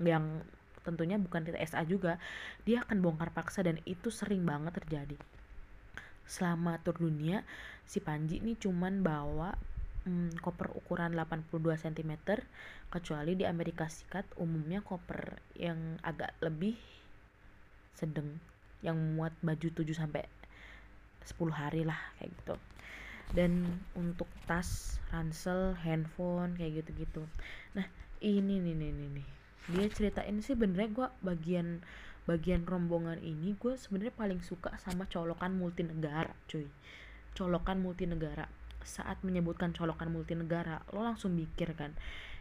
yang 0.00 0.40
tentunya 0.82 1.20
bukan 1.20 1.44
TSA 1.44 1.84
juga 1.84 2.16
dia 2.64 2.82
akan 2.84 3.04
bongkar 3.04 3.30
paksa 3.32 3.60
dan 3.60 3.78
itu 3.84 4.08
sering 4.08 4.44
banget 4.44 4.80
terjadi. 4.80 5.16
Selama 6.24 6.78
tur 6.80 6.96
dunia 6.96 7.44
si 7.84 7.98
Panji 7.98 8.40
ini 8.40 8.54
cuman 8.56 9.02
bawa 9.02 9.52
hmm, 10.06 10.40
koper 10.40 10.72
ukuran 10.72 11.12
82 11.12 11.76
cm 11.76 12.12
kecuali 12.88 13.32
di 13.36 13.44
Amerika 13.44 13.86
Serikat 13.90 14.26
umumnya 14.38 14.80
koper 14.80 15.42
yang 15.58 15.98
agak 16.00 16.32
lebih 16.40 16.78
sedang 17.98 18.40
yang 18.80 18.96
muat 19.18 19.36
baju 19.44 19.68
7 19.68 19.84
sampai 19.92 20.24
10 21.20 21.36
hari 21.52 21.82
lah 21.84 22.00
kayak 22.16 22.32
gitu. 22.32 22.56
Dan 23.30 23.78
untuk 23.94 24.26
tas, 24.48 24.98
ransel, 25.14 25.78
handphone 25.78 26.58
kayak 26.58 26.82
gitu-gitu. 26.82 27.22
Nah, 27.78 27.86
ini 28.18 28.58
nih 28.58 28.74
nih 28.74 28.90
nih 28.90 29.08
nih 29.20 29.39
dia 29.68 29.86
ceritain 29.92 30.40
sih 30.40 30.56
benernya 30.56 30.88
gue 30.88 31.08
bagian 31.20 31.84
bagian 32.24 32.62
rombongan 32.64 33.18
ini 33.20 33.58
gue 33.58 33.74
sebenarnya 33.74 34.14
paling 34.14 34.40
suka 34.40 34.72
sama 34.80 35.04
colokan 35.10 35.56
multinegara 35.58 36.32
cuy. 36.46 36.68
Colokan 37.36 37.82
multinegara. 37.84 38.48
Saat 38.80 39.20
menyebutkan 39.26 39.76
colokan 39.76 40.08
multinegara 40.08 40.80
lo 40.94 41.04
langsung 41.04 41.36
mikir 41.36 41.76
kan 41.76 41.92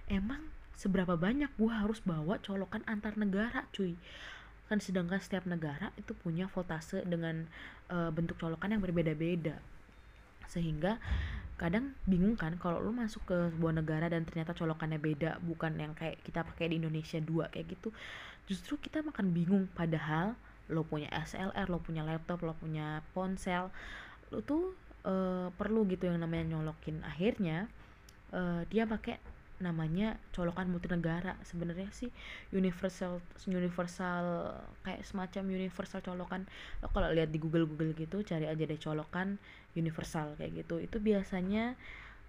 emang 0.08 0.48
seberapa 0.80 1.20
banyak 1.20 1.52
gue 1.60 1.72
harus 1.74 2.00
bawa 2.06 2.40
colokan 2.40 2.86
antar 2.88 3.20
negara 3.20 3.68
cuy? 3.76 4.00
Kan 4.72 4.80
sedangkan 4.80 5.20
setiap 5.20 5.50
negara 5.50 5.90
itu 5.98 6.14
punya 6.14 6.46
voltase 6.48 7.02
dengan 7.04 7.50
e, 7.90 7.98
bentuk 8.14 8.38
colokan 8.38 8.72
yang 8.78 8.82
berbeda-beda 8.86 9.58
sehingga 10.50 10.98
kadang 11.60 11.92
bingung 12.08 12.40
kan 12.40 12.56
kalau 12.56 12.80
lu 12.80 12.96
masuk 12.96 13.20
ke 13.28 13.38
sebuah 13.52 13.84
negara 13.84 14.08
dan 14.08 14.24
ternyata 14.24 14.56
colokannya 14.56 14.96
beda 14.96 15.44
bukan 15.44 15.76
yang 15.76 15.92
kayak 15.92 16.16
kita 16.24 16.48
pakai 16.48 16.72
di 16.72 16.80
Indonesia 16.80 17.20
dua 17.20 17.52
kayak 17.52 17.76
gitu. 17.76 17.92
Justru 18.48 18.80
kita 18.80 19.04
makan 19.04 19.36
bingung 19.36 19.68
padahal 19.76 20.40
lo 20.72 20.88
punya 20.88 21.12
SLR 21.12 21.68
lo 21.68 21.84
punya 21.84 22.06
laptop 22.08 22.46
lo 22.46 22.56
punya 22.56 23.02
ponsel 23.12 23.74
lo 24.30 24.40
tuh 24.46 24.72
uh, 25.04 25.52
perlu 25.60 25.84
gitu 25.92 26.08
yang 26.08 26.24
namanya 26.24 26.56
nyolokin. 26.56 27.04
Akhirnya 27.04 27.68
uh, 28.32 28.64
dia 28.72 28.88
pakai 28.88 29.20
namanya 29.60 30.16
colokan 30.32 30.72
multinegara. 30.72 31.36
Sebenarnya 31.44 31.92
sih 31.92 32.08
universal 32.56 33.20
universal 33.44 34.56
kayak 34.88 35.04
semacam 35.04 35.44
universal 35.52 36.00
colokan. 36.00 36.48
Lo 36.80 36.88
kalau 36.96 37.12
lihat 37.12 37.36
di 37.36 37.40
Google 37.44 37.68
Google 37.68 37.92
gitu 38.00 38.24
cari 38.24 38.48
aja 38.48 38.64
deh 38.64 38.80
colokan 38.80 39.36
universal 39.78 40.34
kayak 40.40 40.66
gitu. 40.66 40.82
Itu 40.82 40.98
biasanya 41.02 41.78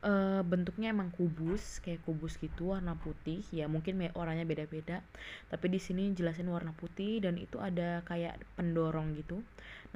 uh, 0.05 0.43
bentuknya 0.45 0.93
emang 0.93 1.13
kubus 1.13 1.81
kayak 1.85 2.05
kubus 2.05 2.37
gitu 2.41 2.73
warna 2.73 2.97
putih. 2.99 3.45
Ya 3.53 3.69
mungkin 3.69 4.01
orangnya 4.17 4.45
beda-beda 4.45 5.05
tapi 5.49 5.67
di 5.73 5.81
sini 5.81 6.13
jelasin 6.13 6.49
warna 6.49 6.73
putih 6.77 7.25
dan 7.25 7.37
itu 7.41 7.57
ada 7.61 8.05
kayak 8.05 8.41
pendorong 8.57 9.17
gitu. 9.17 9.41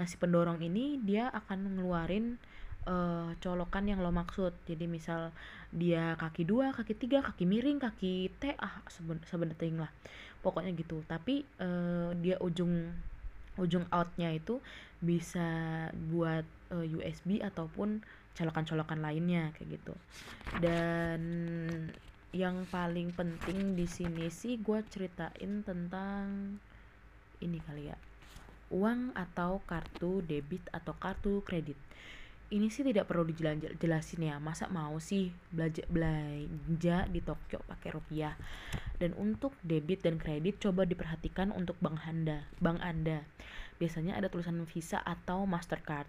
Nah 0.00 0.04
si 0.08 0.16
pendorong 0.16 0.60
ini 0.64 1.00
dia 1.02 1.28
akan 1.32 1.78
ngeluarin 1.78 2.36
uh, 2.88 3.32
colokan 3.40 3.84
yang 3.88 4.00
lo 4.00 4.12
maksud. 4.12 4.52
Jadi 4.68 4.84
misal 4.88 5.32
dia 5.74 6.14
kaki 6.20 6.46
dua 6.46 6.70
kaki 6.70 6.94
tiga 6.94 7.18
kaki 7.24 7.44
miring 7.48 7.82
kaki 7.82 8.30
T 8.38 8.54
ah 8.60 8.80
seben 8.88 9.20
sebenarnya 9.26 9.88
lah. 9.88 9.92
Pokoknya 10.44 10.76
gitu. 10.76 11.00
Tapi 11.08 11.44
uh, 11.60 12.12
dia 12.20 12.36
ujung 12.40 12.92
ujung 13.54 13.86
outnya 13.94 14.34
itu 14.34 14.58
bisa 14.98 15.46
buat 16.10 16.42
uh, 16.74 16.82
eh, 16.82 16.90
USB 16.90 17.38
ataupun 17.38 18.02
colokan-colokan 18.34 18.98
lainnya 18.98 19.54
kayak 19.54 19.78
gitu. 19.78 19.94
Dan 20.58 21.22
yang 22.34 22.66
paling 22.66 23.14
penting 23.14 23.78
di 23.78 23.86
sini 23.86 24.26
sih 24.26 24.58
gue 24.58 24.82
ceritain 24.90 25.62
tentang 25.62 26.58
ini 27.38 27.62
kali 27.62 27.94
ya. 27.94 27.96
Uang 28.74 29.14
atau 29.14 29.62
kartu 29.62 30.18
debit 30.26 30.66
atau 30.74 30.98
kartu 30.98 31.46
kredit. 31.46 31.78
Ini 32.50 32.68
sih 32.68 32.84
tidak 32.84 33.08
perlu 33.08 33.24
dijelasin 33.24 34.30
ya 34.30 34.36
masa 34.36 34.68
mau 34.68 35.00
sih 35.00 35.32
belanja 35.48 35.82
belanja 35.88 37.08
di 37.08 37.20
Tokyo 37.22 37.62
pakai 37.70 37.90
rupiah? 37.94 38.34
Dan 38.98 39.14
untuk 39.16 39.54
debit 39.64 40.02
dan 40.02 40.18
kredit 40.18 40.58
coba 40.58 40.86
diperhatikan 40.86 41.54
untuk 41.54 41.78
bank 41.78 42.02
anda 42.02 42.46
bank 42.58 42.82
anda. 42.82 43.22
Biasanya 43.78 44.18
ada 44.18 44.26
tulisan 44.30 44.58
visa 44.66 45.02
atau 45.02 45.46
mastercard 45.46 46.06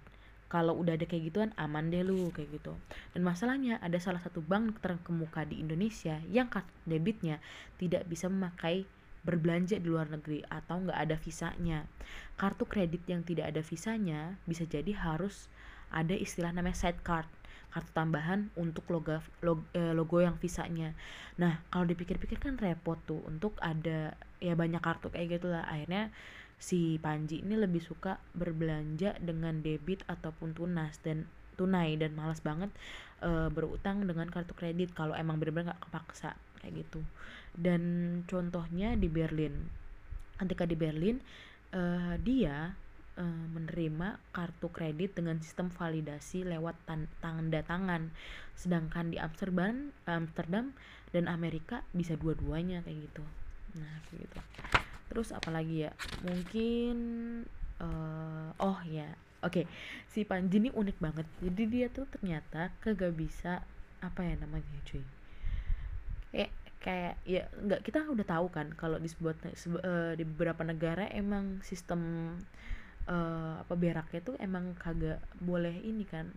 kalau 0.55 0.71
udah 0.79 0.95
ada 0.95 1.03
kayak 1.03 1.27
gituan 1.27 1.51
aman 1.59 1.91
deh 1.91 1.99
lu 1.99 2.31
kayak 2.31 2.47
gitu 2.55 2.79
dan 3.11 3.21
masalahnya 3.27 3.75
ada 3.83 3.99
salah 3.99 4.23
satu 4.23 4.39
bank 4.39 4.79
terkemuka 4.79 5.43
di 5.43 5.59
Indonesia 5.59 6.23
yang 6.31 6.47
kartu 6.47 6.71
debitnya 6.87 7.43
tidak 7.75 8.07
bisa 8.07 8.31
memakai 8.31 8.87
berbelanja 9.27 9.83
di 9.83 9.91
luar 9.91 10.07
negeri 10.07 10.47
atau 10.47 10.79
nggak 10.79 10.95
ada 10.95 11.19
visanya 11.19 11.83
kartu 12.39 12.63
kredit 12.63 13.03
yang 13.11 13.27
tidak 13.27 13.51
ada 13.51 13.59
visanya 13.59 14.39
bisa 14.47 14.63
jadi 14.63 14.95
harus 14.95 15.51
ada 15.91 16.15
istilah 16.15 16.55
namanya 16.55 16.79
side 16.79 17.03
card 17.03 17.27
kartu 17.75 17.91
tambahan 17.91 18.47
untuk 18.55 18.87
logo 18.87 19.19
logo, 19.43 19.67
eh, 19.75 19.91
logo 19.91 20.23
yang 20.23 20.39
visanya. 20.39 20.95
Nah, 21.35 21.59
kalau 21.67 21.83
dipikir-pikir 21.83 22.39
kan 22.39 22.55
repot 22.55 22.95
tuh 23.03 23.19
untuk 23.27 23.59
ada 23.59 24.15
ya 24.39 24.55
banyak 24.55 24.79
kartu 24.79 25.11
kayak 25.11 25.35
gitu 25.35 25.51
lah. 25.51 25.67
Akhirnya 25.67 26.07
si 26.55 26.97
Panji 27.01 27.43
ini 27.43 27.59
lebih 27.59 27.83
suka 27.83 28.17
berbelanja 28.33 29.19
dengan 29.21 29.59
debit 29.59 30.01
ataupun 30.07 30.55
tunas 30.55 30.97
dan 31.03 31.27
tunai 31.55 31.95
dan 31.95 32.11
malas 32.15 32.43
banget 32.43 32.67
e, 33.23 33.47
berutang 33.47 34.03
dengan 34.03 34.27
kartu 34.27 34.51
kredit 34.51 34.91
kalau 34.91 35.15
emang 35.15 35.39
bener-bener 35.39 35.71
gak 35.71 35.87
kepaksa 35.87 36.35
kayak 36.59 36.83
gitu. 36.83 36.99
Dan 37.55 37.81
contohnya 38.27 38.95
di 38.99 39.07
Berlin. 39.07 39.55
Ketika 40.35 40.67
di 40.67 40.75
Berlin 40.75 41.19
e, 41.71 41.81
dia 42.19 42.75
uh, 43.19 43.45
menerima 43.55 44.19
kartu 44.35 44.67
kredit 44.71 45.15
dengan 45.15 45.39
sistem 45.39 45.71
validasi 45.71 46.43
lewat 46.43 46.75
tanda 47.19 47.61
tangan. 47.63 48.11
Sedangkan 48.55 49.11
di 49.11 49.17
Amsterdam, 49.19 49.91
Amsterdam 50.07 50.75
dan 51.15 51.31
Amerika 51.31 51.83
bisa 51.95 52.19
dua-duanya 52.19 52.83
kayak 52.83 53.11
gitu. 53.11 53.23
Nah, 53.79 54.03
kayak 54.07 54.27
gitu. 54.27 54.39
Terus 55.11 55.29
apalagi 55.31 55.89
ya? 55.89 55.91
Mungkin 56.25 56.95
uh, 57.79 58.49
oh 58.57 58.79
ya, 58.85 59.13
Oke, 59.45 59.69
si 60.09 60.25
Panji 60.25 60.57
ini 60.57 60.73
unik 60.73 60.97
banget. 60.97 61.27
Jadi 61.37 61.63
dia 61.69 61.87
tuh 61.93 62.09
ternyata 62.09 62.73
kagak 62.81 63.13
bisa 63.13 63.61
apa 64.01 64.25
ya 64.25 64.33
namanya 64.41 64.65
cuy. 64.89 65.05
Kayak 66.33 66.51
kayak 66.81 67.15
ya 67.25 67.49
nggak 67.53 67.81
kita 67.85 68.09
udah 68.09 68.25
tahu 68.25 68.49
kan 68.49 68.73
kalau 68.73 68.97
di 68.97 69.09
sebuah 69.09 69.37
uh, 69.85 70.13
di 70.17 70.21
beberapa 70.25 70.61
negara 70.65 71.09
emang 71.13 71.61
sistem 71.65 72.33
uh, 73.09 73.61
apa 73.61 73.73
beraknya 73.73 74.21
tuh 74.21 74.37
emang 74.37 74.77
kagak 74.77 75.21
boleh 75.41 75.73
ini 75.81 76.05
kan 76.05 76.29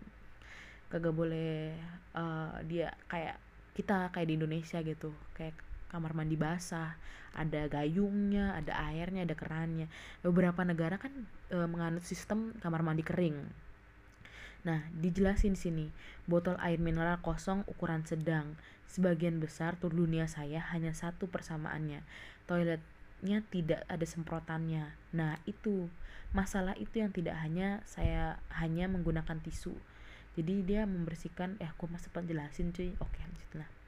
kagak 0.89 1.13
boleh 1.13 1.77
uh, 2.17 2.57
dia 2.65 2.93
kayak 3.09 3.37
kita 3.77 4.09
kayak 4.09 4.25
di 4.29 4.41
Indonesia 4.41 4.81
gitu 4.81 5.13
kayak 5.37 5.53
kamar 5.89 6.13
mandi 6.13 6.37
basah 6.37 6.95
ada 7.33 7.69
gayungnya 7.69 8.57
ada 8.57 8.73
airnya 8.89 9.25
ada 9.25 9.35
kerannya. 9.37 9.87
Beberapa 10.25 10.61
negara 10.65 10.97
kan 10.97 11.11
e, 11.49 11.57
menganut 11.69 12.05
sistem 12.05 12.57
kamar 12.61 12.81
mandi 12.81 13.05
kering. 13.05 13.37
Nah 14.65 14.83
dijelasin 14.91 15.55
sini 15.55 15.89
botol 16.25 16.57
air 16.61 16.81
mineral 16.81 17.21
kosong 17.21 17.65
ukuran 17.69 18.05
sedang. 18.05 18.57
Sebagian 18.89 19.37
besar 19.37 19.77
tur 19.77 19.93
dunia 19.93 20.25
saya 20.25 20.65
hanya 20.73 20.97
satu 20.97 21.29
persamaannya. 21.29 22.01
Toiletnya 22.49 23.45
tidak 23.53 23.85
ada 23.85 24.05
semprotannya. 24.05 24.93
Nah 25.13 25.37
itu. 25.45 25.89
Masalah 26.29 26.77
itu 26.77 27.01
yang 27.01 27.09
tidak 27.09 27.41
hanya 27.41 27.81
saya 27.89 28.37
hanya 28.53 28.85
menggunakan 28.85 29.41
tisu. 29.41 29.73
Jadi 30.37 30.61
dia 30.61 30.85
membersihkan 30.85 31.57
eh 31.57 31.65
aku 31.65 31.89
masih 31.89 32.13
penjelasin 32.13 32.69
cuy. 32.69 32.93
Oke 33.01 33.17
lanjut 33.17 33.65
lah 33.65 33.78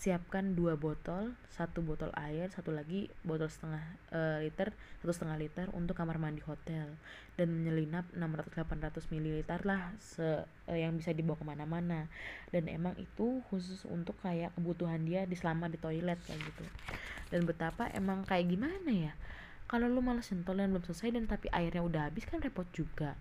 siapkan 0.00 0.56
dua 0.56 0.80
botol 0.80 1.36
satu 1.52 1.84
botol 1.84 2.08
air 2.16 2.48
satu 2.48 2.72
lagi 2.72 3.12
botol 3.20 3.52
setengah 3.52 3.84
uh, 4.16 4.40
liter 4.40 4.72
satu 5.04 5.12
setengah 5.12 5.36
liter 5.36 5.66
untuk 5.76 5.92
kamar 5.92 6.16
mandi 6.16 6.40
hotel. 6.40 6.88
Dan 7.36 7.60
menyelinap 7.60 8.08
600-800 8.16 9.12
ml 9.12 9.44
lah 9.68 9.92
se 10.00 10.24
uh, 10.24 10.72
yang 10.72 10.96
bisa 10.96 11.12
dibawa 11.12 11.36
ke 11.36 11.44
mana-mana. 11.44 12.08
Dan 12.48 12.72
emang 12.72 12.96
itu 12.96 13.44
khusus 13.52 13.84
untuk 13.84 14.16
kayak 14.24 14.56
kebutuhan 14.56 15.04
dia 15.04 15.28
di 15.28 15.36
selama 15.36 15.68
di 15.68 15.76
toilet 15.76 16.16
kayak 16.24 16.40
gitu. 16.48 16.64
Dan 17.28 17.44
betapa 17.44 17.92
emang 17.92 18.24
kayak 18.24 18.48
gimana 18.48 18.88
ya 18.88 19.12
kalau 19.70 19.86
lu 19.86 20.02
malah 20.02 20.24
sentol 20.24 20.58
dan 20.58 20.74
belum 20.74 20.82
selesai 20.82 21.14
dan 21.14 21.30
tapi 21.30 21.46
airnya 21.54 21.78
udah 21.86 22.02
habis 22.10 22.26
kan 22.26 22.42
repot 22.42 22.66
juga 22.74 23.14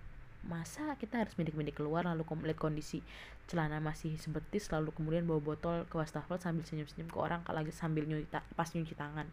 masa 0.47 0.95
kita 0.95 1.19
harus 1.19 1.35
medik-medik 1.35 1.75
keluar 1.75 2.07
lalu 2.07 2.23
lihat 2.47 2.55
kondisi 2.55 3.03
celana 3.49 3.81
masih 3.81 4.13
sebetis 4.21 4.69
lalu 4.69 4.93
kemudian 4.93 5.25
bawa 5.25 5.41
botol 5.41 5.83
ke 5.89 5.97
wastafel 5.97 6.37
sambil 6.37 6.61
senyum-senyum 6.63 7.09
ke 7.09 7.17
orang 7.17 7.41
kalau 7.41 7.65
sambil 7.73 8.05
nyuci 8.05 8.29
pas 8.29 8.69
nyuci 8.69 8.93
tangan. 8.93 9.25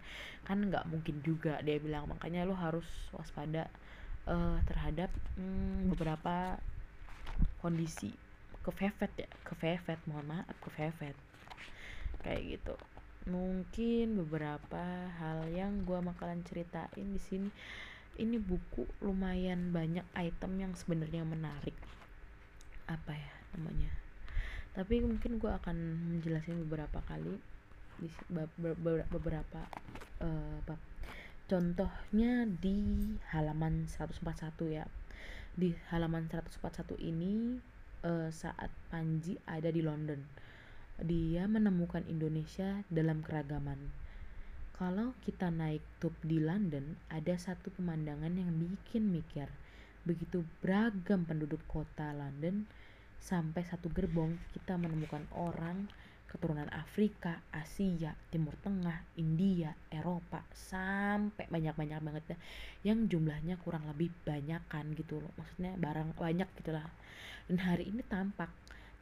Kan 0.49 0.73
nggak 0.73 0.89
mungkin 0.89 1.21
juga 1.21 1.61
dia 1.61 1.77
bilang. 1.77 2.09
Makanya 2.09 2.49
lo 2.49 2.57
harus 2.57 2.89
waspada 3.13 3.69
uh, 4.25 4.57
terhadap 4.65 5.13
hmm, 5.37 5.93
beberapa 5.93 6.57
kondisi. 7.61 8.11
Kefefet 8.65 9.13
ya 9.15 9.29
kefefet 9.45 10.01
mohon 10.09 10.27
maaf 10.27 10.57
kefefet. 10.65 11.15
Kayak 12.25 12.57
gitu. 12.57 12.75
Mungkin 13.29 14.17
beberapa 14.27 15.13
hal 15.21 15.45
yang 15.53 15.85
gua 15.85 16.01
bakalan 16.01 16.41
ceritain 16.49 17.07
di 17.13 17.21
sini 17.21 17.51
ini 18.17 18.41
buku 18.41 18.89
lumayan 19.05 19.73
banyak 19.73 20.05
item 20.17 20.53
yang 20.61 20.73
sebenarnya 20.77 21.23
menarik. 21.23 21.77
Apa 22.89 23.13
ya 23.13 23.33
namanya? 23.57 23.93
Tapi 24.77 25.01
mungkin 25.01 25.41
gue 25.41 25.49
akan 25.49 25.77
menjelaskan 26.17 26.67
beberapa 26.69 27.01
kali. 27.09 27.37
Di 27.97 28.09
beberapa 29.09 29.61
uh, 30.21 30.61
contohnya 31.49 32.45
di 32.45 32.77
halaman 33.33 33.89
141 33.89 34.53
ya. 34.69 34.85
Di 35.57 35.73
halaman 35.89 36.29
141 36.29 37.01
ini 37.01 37.57
uh, 38.05 38.29
saat 38.29 38.69
Panji 38.93 39.41
ada 39.49 39.73
di 39.73 39.81
London 39.81 40.21
dia 41.03 41.45
menemukan 41.45 42.09
Indonesia 42.09 42.81
dalam 42.89 43.21
keragaman 43.21 43.77
kalau 44.77 45.17
kita 45.25 45.49
naik 45.49 45.81
tube 45.97 46.21
di 46.21 46.37
London, 46.37 47.01
ada 47.09 47.33
satu 47.41 47.73
pemandangan 47.73 48.29
yang 48.37 48.53
bikin 48.61 49.09
mikir. 49.09 49.49
Begitu 50.05 50.45
beragam 50.61 51.25
penduduk 51.25 51.65
kota 51.65 52.13
London, 52.13 52.69
sampai 53.17 53.65
satu 53.65 53.89
gerbong 53.89 54.37
kita 54.53 54.77
menemukan 54.77 55.25
orang 55.33 55.89
keturunan 56.29 56.69
Afrika, 56.77 57.41
Asia, 57.49 58.13
Timur 58.29 58.53
Tengah, 58.61 59.01
India, 59.17 59.73
Eropa, 59.89 60.45
sampai 60.53 61.49
banyak-banyak 61.49 62.01
banget 62.05 62.25
ya, 62.37 62.39
yang 62.93 63.09
jumlahnya 63.09 63.57
kurang 63.65 63.89
lebih 63.89 64.13
banyak 64.29 64.61
kan 64.69 64.93
gitu 64.93 65.25
loh. 65.25 65.33
Maksudnya 65.41 65.73
barang 65.81 66.21
banyak 66.21 66.53
gitulah. 66.61 66.85
Dan 67.49 67.65
hari 67.65 67.89
ini 67.89 68.05
tampak 68.05 68.53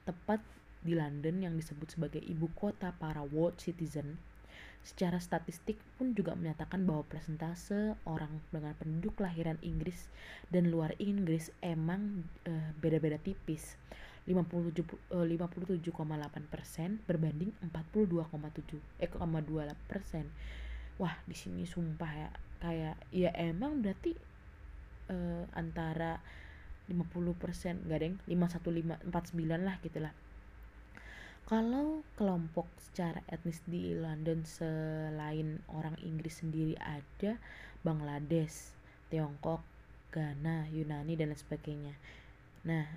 tepat 0.07 0.39
di 0.87 0.95
London 0.95 1.43
yang 1.43 1.59
disebut 1.59 1.99
sebagai 1.99 2.23
ibu 2.23 2.47
kota 2.55 2.95
para 2.95 3.27
world 3.27 3.59
citizen 3.59 4.21
Secara 4.85 5.17
statistik 5.17 5.81
pun 5.97 6.13
juga 6.13 6.37
menyatakan 6.37 6.85
bahwa 6.85 7.09
persentase 7.09 7.97
orang 8.05 8.45
dengan 8.53 8.77
penduduk 8.77 9.17
kelahiran 9.17 9.57
Inggris 9.65 10.13
dan 10.53 10.69
luar 10.69 10.93
Inggris 11.01 11.49
emang 11.65 12.29
uh, 12.45 12.69
beda-beda 12.85 13.17
tipis. 13.17 13.81
57,8 14.29 15.09
uh, 15.13 16.45
persen 16.49 17.01
berbanding 17.09 17.53
42,7 17.65 18.81
eh 19.01 19.09
2 19.09 19.89
persen. 19.89 20.29
Wah 21.01 21.17
di 21.25 21.37
sini 21.37 21.65
sumpah 21.65 22.13
ya 22.13 22.29
kayak 22.61 22.97
ya 23.13 23.33
emang 23.37 23.81
berarti 23.81 24.17
uh, 25.09 25.45
antara 25.57 26.21
50 26.89 27.41
persen 27.41 27.81
gak 27.89 28.01
deng 28.05 28.17
51549 28.29 29.09
lah 29.65 29.77
gitulah 29.81 30.13
kalau 31.45 32.01
kelompok 32.17 32.65
secara 32.81 33.21
etnis 33.29 33.61
di 33.69 33.93
London 33.93 34.49
selain 34.49 35.61
orang 35.69 35.93
Inggris 36.01 36.41
sendiri 36.41 36.73
ada 36.81 37.37
Bangladesh, 37.85 38.73
Tiongkok, 39.13 39.61
Ghana, 40.09 40.73
Yunani 40.73 41.19
dan 41.21 41.35
lain 41.35 41.37
sebagainya. 41.37 41.95
Nah, 42.65 42.89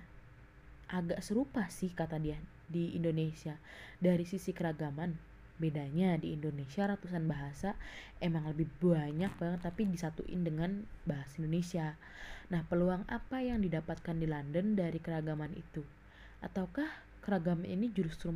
agak 0.88 1.20
serupa 1.20 1.68
sih 1.68 1.92
kata 1.92 2.24
dia 2.24 2.40
di 2.72 2.96
Indonesia 2.96 3.60
dari 4.00 4.24
sisi 4.24 4.56
keragaman. 4.56 5.18
Bedanya 5.58 6.16
di 6.22 6.38
Indonesia 6.38 6.86
ratusan 6.86 7.26
bahasa 7.26 7.74
emang 8.22 8.46
lebih 8.46 8.70
banyak 8.78 9.34
banget 9.42 9.60
tapi 9.66 9.90
disatuin 9.90 10.46
dengan 10.46 10.86
bahasa 11.04 11.42
Indonesia. 11.42 11.98
Nah, 12.54 12.64
peluang 12.70 13.04
apa 13.10 13.44
yang 13.44 13.60
didapatkan 13.60 14.16
di 14.16 14.30
London 14.30 14.78
dari 14.78 15.02
keragaman 15.02 15.58
itu? 15.58 15.82
Ataukah 16.40 17.07
keragaman 17.24 17.68
ini 17.68 17.92
justru 17.94 18.30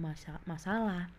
masalah 0.48 1.10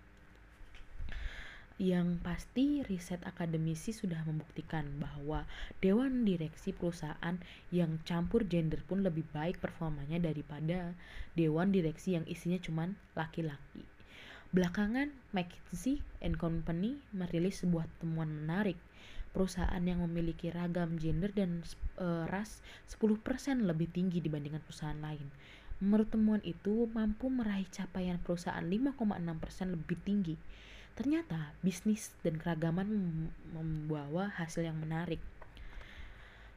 yang 1.83 2.22
pasti 2.22 2.87
riset 2.87 3.18
akademisi 3.27 3.90
sudah 3.90 4.22
membuktikan 4.22 4.87
bahwa 5.03 5.48
dewan 5.83 6.22
direksi 6.22 6.70
perusahaan 6.70 7.42
yang 7.75 7.98
campur 8.07 8.46
gender 8.46 8.79
pun 8.87 9.03
lebih 9.03 9.27
baik 9.35 9.59
performanya 9.59 10.22
daripada 10.22 10.94
dewan 11.35 11.75
direksi 11.75 12.14
yang 12.14 12.22
isinya 12.31 12.62
cuman 12.62 12.94
laki-laki. 13.18 13.83
Belakangan, 14.53 15.11
McKinsey 15.33 16.05
and 16.20 16.37
Company 16.37 17.01
merilis 17.11 17.64
sebuah 17.64 17.88
temuan 17.98 18.29
menarik. 18.29 18.77
Perusahaan 19.33 19.81
yang 19.81 20.05
memiliki 20.05 20.53
ragam 20.53 21.01
gender 21.01 21.33
dan 21.33 21.64
uh, 21.96 22.29
ras 22.29 22.61
10% 22.92 23.16
lebih 23.64 23.88
tinggi 23.88 24.20
dibandingkan 24.20 24.61
perusahaan 24.61 25.01
lain. 25.01 25.25
Menurut 25.83 26.14
temuan 26.14 26.38
itu 26.47 26.87
mampu 26.95 27.27
meraih 27.27 27.66
capaian 27.75 28.14
perusahaan 28.23 28.62
5,6% 28.62 29.75
lebih 29.75 29.99
tinggi. 30.07 30.38
Ternyata 30.95 31.59
bisnis 31.59 32.14
dan 32.23 32.38
keragaman 32.38 32.87
membawa 33.51 34.31
hasil 34.38 34.62
yang 34.62 34.79
menarik. 34.79 35.18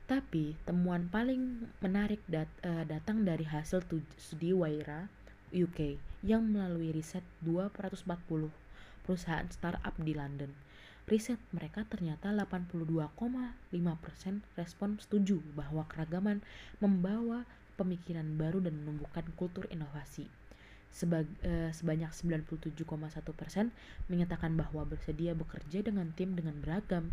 Tapi 0.05 0.53
temuan 0.69 1.09
paling 1.09 1.65
menarik 1.81 2.21
dat 2.29 2.45
uh, 2.61 2.85
datang 2.85 3.25
dari 3.25 3.49
hasil 3.49 3.81
studi 4.21 4.53
Waira 4.53 5.09
UK 5.49 5.97
yang 6.21 6.45
melalui 6.45 6.93
riset 6.93 7.25
240 7.41 8.05
perusahaan 9.01 9.49
startup 9.49 9.97
di 9.97 10.13
London. 10.13 10.53
Riset 11.09 11.41
mereka 11.49 11.85
ternyata 11.89 12.29
82,5% 12.29 13.73
respon 14.57 14.89
setuju 15.01 15.41
bahwa 15.57 15.89
keragaman 15.89 16.45
membawa 16.77 17.49
pemikiran 17.75 18.25
baru 18.39 18.63
dan 18.63 18.79
menumbuhkan 18.81 19.27
kultur 19.35 19.67
inovasi. 19.71 20.27
Sebag, 20.95 21.27
eh, 21.43 21.71
sebanyak 21.75 22.11
97,1 22.15 23.35
persen 23.35 23.75
menyatakan 24.07 24.55
bahwa 24.55 24.87
bersedia 24.87 25.35
bekerja 25.35 25.83
dengan 25.83 26.15
tim 26.15 26.39
dengan 26.39 26.55
beragam. 26.63 27.11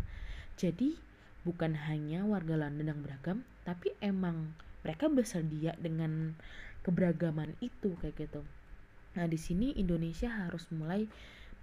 Jadi 0.55 0.95
bukan 1.43 1.75
hanya 1.91 2.23
warga 2.23 2.55
London 2.55 2.95
yang 2.95 3.01
beragam, 3.03 3.37
tapi 3.67 3.91
emang 3.99 4.55
mereka 4.87 5.11
bersedia 5.11 5.75
dengan 5.79 6.35
keberagaman 6.83 7.55
itu 7.59 7.95
kayak 7.99 8.15
gitu. 8.27 8.43
Nah 9.19 9.25
di 9.27 9.39
sini 9.39 9.75
Indonesia 9.75 10.31
harus 10.31 10.67
mulai 10.71 11.07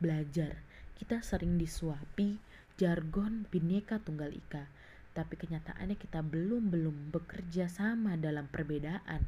belajar. 0.01 0.61
Kita 0.97 1.25
sering 1.25 1.57
disuapi 1.57 2.37
jargon 2.77 3.45
bineka 3.49 4.01
tunggal 4.01 4.33
ika 4.33 4.65
tapi 5.11 5.35
kenyataannya 5.35 5.99
kita 5.99 6.23
belum-belum 6.23 7.11
bekerja 7.11 7.67
sama 7.67 8.15
dalam 8.15 8.47
perbedaan. 8.47 9.27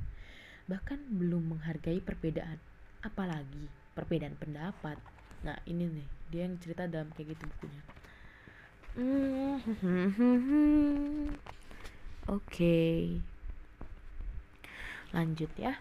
Bahkan 0.70 1.18
belum 1.18 1.58
menghargai 1.58 1.98
perbedaan, 1.98 2.58
apalagi 3.02 3.66
perbedaan 3.92 4.38
pendapat. 4.38 4.96
Nah, 5.42 5.58
ini 5.66 5.90
nih, 5.90 6.08
dia 6.30 6.46
yang 6.46 6.54
cerita 6.62 6.86
dalam 6.86 7.10
kayak 7.12 7.34
gitu 7.34 7.44
bukunya. 7.50 7.82
Oke. 12.30 12.46
Okay. 12.46 13.00
Lanjut 15.12 15.52
ya. 15.60 15.76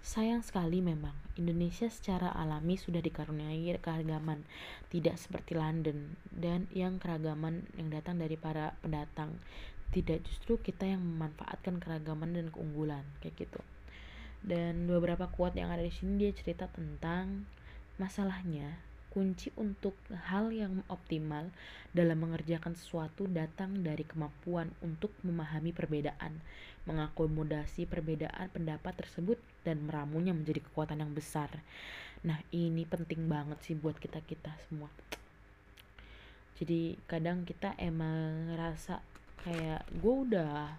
Sayang 0.00 0.40
sekali 0.40 0.80
memang, 0.80 1.12
Indonesia 1.38 1.86
secara 1.86 2.34
alami 2.34 2.74
sudah 2.74 2.98
dikaruniai 2.98 3.70
keragaman, 3.78 4.42
tidak 4.90 5.16
seperti 5.16 5.54
London, 5.54 6.18
dan 6.34 6.66
yang 6.74 6.98
keragaman 6.98 7.64
yang 7.78 7.88
datang 7.94 8.18
dari 8.18 8.34
para 8.34 8.74
pendatang. 8.82 9.38
Tidak 9.88 10.20
justru 10.26 10.60
kita 10.60 10.84
yang 10.84 11.00
memanfaatkan 11.00 11.80
keragaman 11.80 12.36
dan 12.36 12.52
keunggulan, 12.52 13.06
kayak 13.24 13.48
gitu. 13.48 13.62
Dan 14.44 14.84
beberapa 14.84 15.30
kuat 15.32 15.56
yang 15.56 15.72
ada 15.72 15.80
di 15.80 15.94
sini 15.94 16.28
dia 16.28 16.34
cerita 16.36 16.68
tentang 16.68 17.48
masalahnya 17.96 18.87
kunci 19.08 19.48
untuk 19.56 19.96
hal 20.28 20.52
yang 20.52 20.84
optimal 20.92 21.48
dalam 21.96 22.20
mengerjakan 22.20 22.76
sesuatu 22.76 23.24
datang 23.26 23.80
dari 23.80 24.04
kemampuan 24.04 24.68
untuk 24.84 25.10
memahami 25.24 25.72
perbedaan, 25.72 26.38
mengakomodasi 26.84 27.88
perbedaan 27.88 28.52
pendapat 28.52 28.94
tersebut 29.00 29.40
dan 29.64 29.84
meramunya 29.84 30.36
menjadi 30.36 30.60
kekuatan 30.64 31.00
yang 31.00 31.12
besar. 31.16 31.48
Nah, 32.24 32.38
ini 32.52 32.84
penting 32.84 33.26
banget 33.26 33.58
sih 33.64 33.74
buat 33.78 33.96
kita-kita 33.96 34.52
semua. 34.68 34.90
Jadi 36.58 36.98
kadang 37.06 37.46
kita 37.46 37.78
emang 37.78 38.50
ngerasa 38.50 38.98
kayak 39.46 39.86
gue 39.94 40.14
udah 40.26 40.74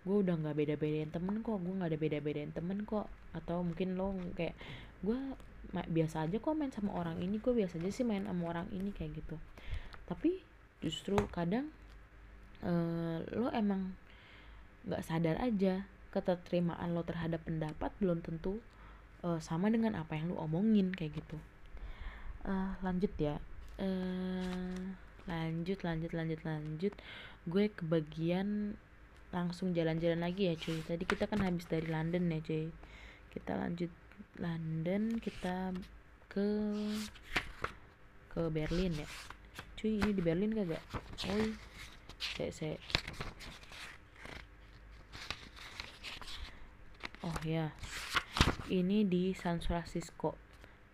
gue 0.00 0.16
udah 0.26 0.34
nggak 0.34 0.56
beda-bedain 0.56 1.12
temen 1.12 1.44
kok 1.44 1.60
gue 1.60 1.74
nggak 1.76 1.90
ada 1.92 2.00
beda-bedain 2.00 2.50
temen 2.50 2.82
kok 2.88 3.06
atau 3.36 3.60
mungkin 3.62 4.00
lo 4.00 4.16
kayak 4.34 4.56
gue 5.04 5.18
biasa 5.70 6.26
aja 6.26 6.36
kok 6.42 6.56
main 6.56 6.74
sama 6.74 6.96
orang 6.98 7.22
ini 7.22 7.38
gue 7.38 7.54
biasa 7.54 7.78
aja 7.78 7.90
sih 7.94 8.02
main 8.02 8.26
sama 8.26 8.50
orang 8.50 8.66
ini 8.74 8.90
kayak 8.90 9.22
gitu. 9.22 9.36
Tapi 10.10 10.42
justru 10.82 11.14
kadang 11.30 11.70
uh, 12.66 13.22
lo 13.36 13.52
emang 13.54 13.94
nggak 14.88 15.04
sadar 15.04 15.36
aja 15.38 15.84
keterterimaan 16.10 16.96
lo 16.96 17.06
terhadap 17.06 17.44
pendapat 17.46 17.92
belum 18.02 18.24
tentu 18.24 18.58
uh, 19.22 19.38
sama 19.38 19.70
dengan 19.70 19.94
apa 19.94 20.18
yang 20.18 20.34
lo 20.34 20.42
omongin 20.42 20.90
kayak 20.90 21.22
gitu. 21.22 21.38
Uh, 22.42 22.74
lanjut 22.82 23.12
ya. 23.20 23.38
Uh, 23.78 24.96
lanjut 25.30 25.78
lanjut 25.86 26.10
lanjut 26.10 26.40
lanjut. 26.42 26.94
Gue 27.46 27.70
kebagian 27.70 28.74
langsung 29.30 29.70
jalan-jalan 29.70 30.18
lagi 30.26 30.50
ya 30.50 30.54
cuy. 30.58 30.82
Tadi 30.82 31.04
kita 31.06 31.30
kan 31.30 31.38
habis 31.46 31.68
dari 31.70 31.86
London 31.86 32.26
ya 32.26 32.42
cuy. 32.42 32.66
Kita 33.30 33.54
lanjut 33.54 33.92
London 34.38 35.18
kita 35.18 35.74
ke 36.30 36.48
ke 38.30 38.42
Berlin 38.48 38.94
ya. 38.94 39.08
Cuy 39.76 39.98
ini 39.98 40.10
di 40.14 40.22
Berlin 40.22 40.54
kagak? 40.54 40.82
Oh 41.26 41.50
saya 42.36 42.52
saya 42.52 42.76
oh 47.26 47.38
ya. 47.44 47.74
Ini 48.70 49.02
di 49.08 49.34
San 49.34 49.58
Francisco. 49.58 50.38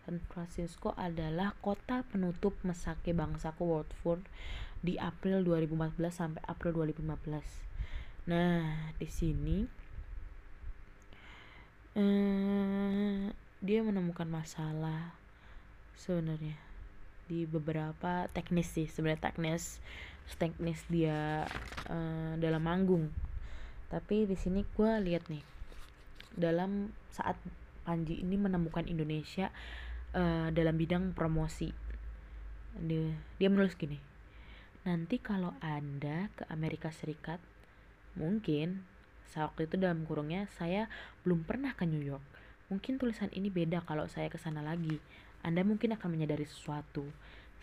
San 0.07 0.23
Francisco 0.31 0.95
adalah 0.97 1.53
kota 1.61 2.01
penutup 2.07 2.57
mesake 2.63 3.13
bangsaku 3.13 3.63
World 3.67 3.91
Food 4.01 4.23
di 4.81 4.97
April 5.01 5.41
2014 5.41 5.97
sampai 6.13 6.41
April 6.45 6.85
2015 6.85 8.29
nah 8.29 8.91
di 8.99 9.07
sini 9.07 9.63
eh, 11.97 13.33
dia 13.59 13.79
menemukan 13.81 14.29
masalah 14.29 15.17
sebenarnya 15.97 16.55
di 17.27 17.43
beberapa 17.43 18.29
teknis 18.31 18.71
sih 18.71 18.87
sebenarnya 18.87 19.33
teknis 19.33 19.83
teknis 20.39 20.79
dia 20.91 21.47
uh, 21.87 22.33
dalam 22.35 22.59
manggung. 22.59 23.11
Tapi 23.87 24.27
di 24.27 24.35
sini 24.35 24.67
gue 24.75 24.91
lihat 25.03 25.27
nih 25.31 25.43
dalam 26.35 26.91
saat 27.11 27.39
Panji 27.87 28.19
ini 28.19 28.35
menemukan 28.35 28.83
Indonesia 28.83 29.47
uh, 30.11 30.51
dalam 30.51 30.75
bidang 30.75 31.15
promosi. 31.15 31.71
Dia, 32.77 33.15
dia 33.39 33.47
menulis 33.47 33.79
gini 33.79 33.97
nanti 34.87 35.19
kalau 35.19 35.51
anda 35.59 36.31
ke 36.39 36.47
Amerika 36.47 36.95
Serikat 36.95 37.43
mungkin 38.15 38.87
saat 39.27 39.53
waktu 39.53 39.67
itu 39.67 39.75
dalam 39.75 40.07
kurungnya 40.07 40.47
saya 40.55 40.87
belum 41.27 41.43
pernah 41.43 41.75
ke 41.75 41.83
New 41.83 42.01
York 42.01 42.23
Mungkin 42.67 42.99
tulisan 42.99 43.31
ini 43.31 43.47
beda 43.47 43.79
kalau 43.87 44.11
saya 44.11 44.27
ke 44.27 44.35
sana 44.35 44.59
lagi. 44.59 44.99
Anda 45.39 45.63
mungkin 45.63 45.95
akan 45.95 46.11
menyadari 46.11 46.43
sesuatu. 46.43 47.07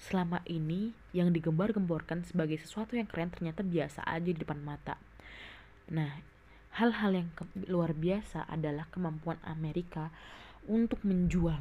Selama 0.00 0.40
ini 0.48 0.96
yang 1.12 1.28
digembar-gemborkan 1.28 2.24
sebagai 2.24 2.56
sesuatu 2.56 2.96
yang 2.96 3.04
keren 3.04 3.28
ternyata 3.28 3.60
biasa 3.60 4.00
aja 4.08 4.24
di 4.24 4.40
depan 4.40 4.64
mata. 4.64 4.96
Nah, 5.92 6.24
hal-hal 6.80 7.12
yang 7.20 7.28
luar 7.68 7.92
biasa 7.92 8.48
adalah 8.48 8.88
kemampuan 8.88 9.36
Amerika 9.44 10.08
untuk 10.64 11.04
menjual. 11.04 11.60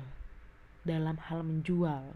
Dalam 0.88 1.20
hal 1.28 1.44
menjual, 1.44 2.16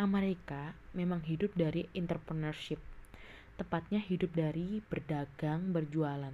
Amerika 0.00 0.72
memang 0.96 1.28
hidup 1.28 1.52
dari 1.52 1.92
entrepreneurship. 1.92 2.80
Tepatnya 3.60 4.00
hidup 4.00 4.32
dari 4.32 4.80
berdagang, 4.88 5.76
berjualan. 5.76 6.32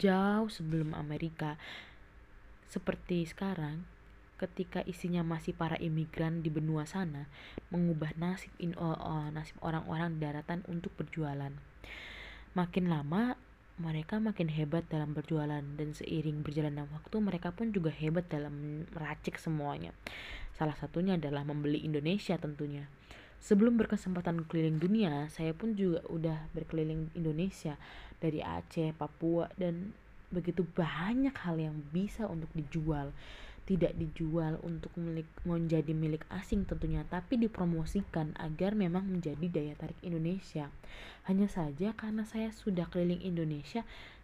Jauh 0.00 0.48
sebelum 0.48 0.96
Amerika 0.96 1.60
seperti 2.72 3.28
sekarang, 3.28 3.84
ketika 4.40 4.80
isinya 4.88 5.20
masih 5.20 5.52
para 5.52 5.76
imigran 5.76 6.40
di 6.40 6.48
benua 6.48 6.88
sana, 6.88 7.28
mengubah 7.68 8.16
nasib 8.16 8.48
in, 8.56 8.72
uh, 8.80 8.96
uh, 8.96 9.28
nasib 9.28 9.54
orang-orang 9.60 10.16
di 10.16 10.24
daratan 10.24 10.64
untuk 10.66 10.90
berjualan. 10.96 11.52
Makin 12.56 12.88
lama, 12.88 13.36
mereka 13.76 14.20
makin 14.20 14.48
hebat 14.48 14.88
dalam 14.88 15.12
berjualan 15.12 15.60
dan 15.60 15.88
seiring 15.92 16.40
berjalannya 16.40 16.88
waktu 16.92 17.16
mereka 17.20 17.52
pun 17.52 17.72
juga 17.76 17.92
hebat 17.92 18.24
dalam 18.32 18.84
meracik 18.92 19.36
semuanya. 19.36 19.92
Salah 20.56 20.76
satunya 20.76 21.20
adalah 21.20 21.44
membeli 21.44 21.84
Indonesia 21.84 22.36
tentunya. 22.40 22.88
Sebelum 23.42 23.74
berkesempatan 23.74 24.46
keliling 24.46 24.78
dunia, 24.78 25.26
saya 25.26 25.50
pun 25.50 25.74
juga 25.74 25.98
udah 26.06 26.46
berkeliling 26.54 27.10
Indonesia 27.18 27.74
dari 28.22 28.38
Aceh, 28.38 28.94
Papua 28.94 29.50
dan 29.58 29.90
begitu 30.30 30.62
banyak 30.62 31.34
hal 31.34 31.58
yang 31.58 31.82
bisa 31.90 32.30
untuk 32.30 32.48
dijual. 32.54 33.10
Tidak 33.66 33.98
dijual 33.98 34.62
untuk 34.62 34.94
milik 34.94 35.26
menjadi 35.42 35.90
milik 35.90 36.22
asing 36.30 36.66
tentunya 36.66 37.02
tapi 37.06 37.38
dipromosikan 37.38 38.34
agar 38.38 38.78
memang 38.78 39.06
menjadi 39.06 39.46
daya 39.50 39.74
tarik 39.74 39.98
Indonesia. 40.06 40.70
Hanya 41.26 41.50
saja 41.50 41.94
karena 41.98 42.22
saya 42.22 42.54
sudah 42.54 42.86
keliling 42.90 43.22
Indonesia 43.26 43.82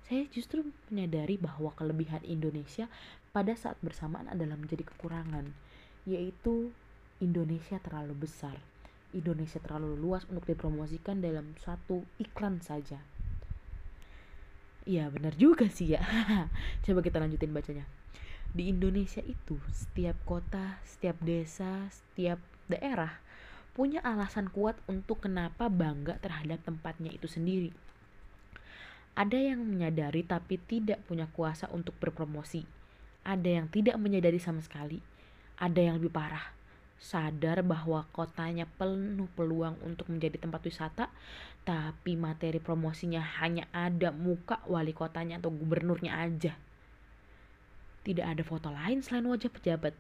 saya 0.09 0.25
justru 0.33 0.65
menyadari 0.89 1.37
bahwa 1.37 1.69
kelebihan 1.77 2.25
Indonesia 2.25 2.89
pada 3.37 3.53
saat 3.53 3.77
bersamaan 3.85 4.25
adalah 4.25 4.57
menjadi 4.57 4.89
kekurangan 4.89 5.53
yaitu 6.09 6.73
Indonesia 7.21 7.77
terlalu 7.85 8.25
besar 8.25 8.57
Indonesia 9.17 9.57
terlalu 9.63 9.97
luas 9.97 10.29
untuk 10.29 10.45
dipromosikan 10.45 11.25
dalam 11.25 11.57
satu 11.65 12.05
iklan 12.21 12.61
saja. 12.61 13.01
Iya 14.85 15.09
benar 15.09 15.37
juga 15.37 15.69
sih 15.69 15.97
ya. 15.97 16.03
Coba 16.85 17.01
kita 17.01 17.21
lanjutin 17.21 17.53
bacanya. 17.53 17.85
Di 18.53 18.69
Indonesia 18.73 19.21
itu 19.25 19.61
setiap 19.73 20.17
kota, 20.25 20.81
setiap 20.85 21.21
desa, 21.21 21.89
setiap 21.93 22.41
daerah 22.69 23.21
Punya 23.79 24.03
alasan 24.03 24.51
kuat 24.51 24.75
untuk 24.91 25.23
kenapa 25.23 25.71
bangga 25.71 26.19
terhadap 26.19 26.59
tempatnya 26.67 27.15
itu 27.15 27.31
sendiri. 27.31 27.71
Ada 29.15 29.55
yang 29.55 29.63
menyadari 29.63 30.27
tapi 30.27 30.59
tidak 30.59 30.99
punya 31.07 31.31
kuasa 31.31 31.71
untuk 31.71 31.95
berpromosi. 32.03 32.67
Ada 33.23 33.63
yang 33.63 33.71
tidak 33.71 33.95
menyadari 34.03 34.43
sama 34.43 34.67
sekali. 34.67 34.99
Ada 35.63 35.79
yang 35.79 36.03
lebih 36.03 36.11
parah 36.11 36.58
sadar 36.99 37.63
bahwa 37.63 38.03
kotanya 38.11 38.67
penuh 38.67 39.31
peluang 39.39 39.79
untuk 39.87 40.11
menjadi 40.11 40.43
tempat 40.43 40.67
wisata, 40.67 41.07
tapi 41.63 42.19
materi 42.19 42.59
promosinya 42.59 43.23
hanya 43.39 43.71
ada 43.71 44.11
muka 44.11 44.59
wali 44.67 44.91
kotanya 44.91 45.39
atau 45.39 45.55
gubernurnya 45.55 46.19
aja. 46.19 46.59
Tidak 48.03 48.27
ada 48.27 48.43
foto 48.43 48.75
lain 48.75 49.01
selain 49.01 49.31
wajah 49.31 49.51
pejabat. 49.51 49.95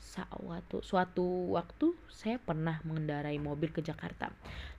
Suatu, 0.00 0.80
suatu 0.84 1.54
waktu 1.54 1.96
saya 2.08 2.36
pernah 2.40 2.80
mengendarai 2.84 3.36
mobil 3.40 3.72
ke 3.72 3.80
Jakarta. 3.80 4.32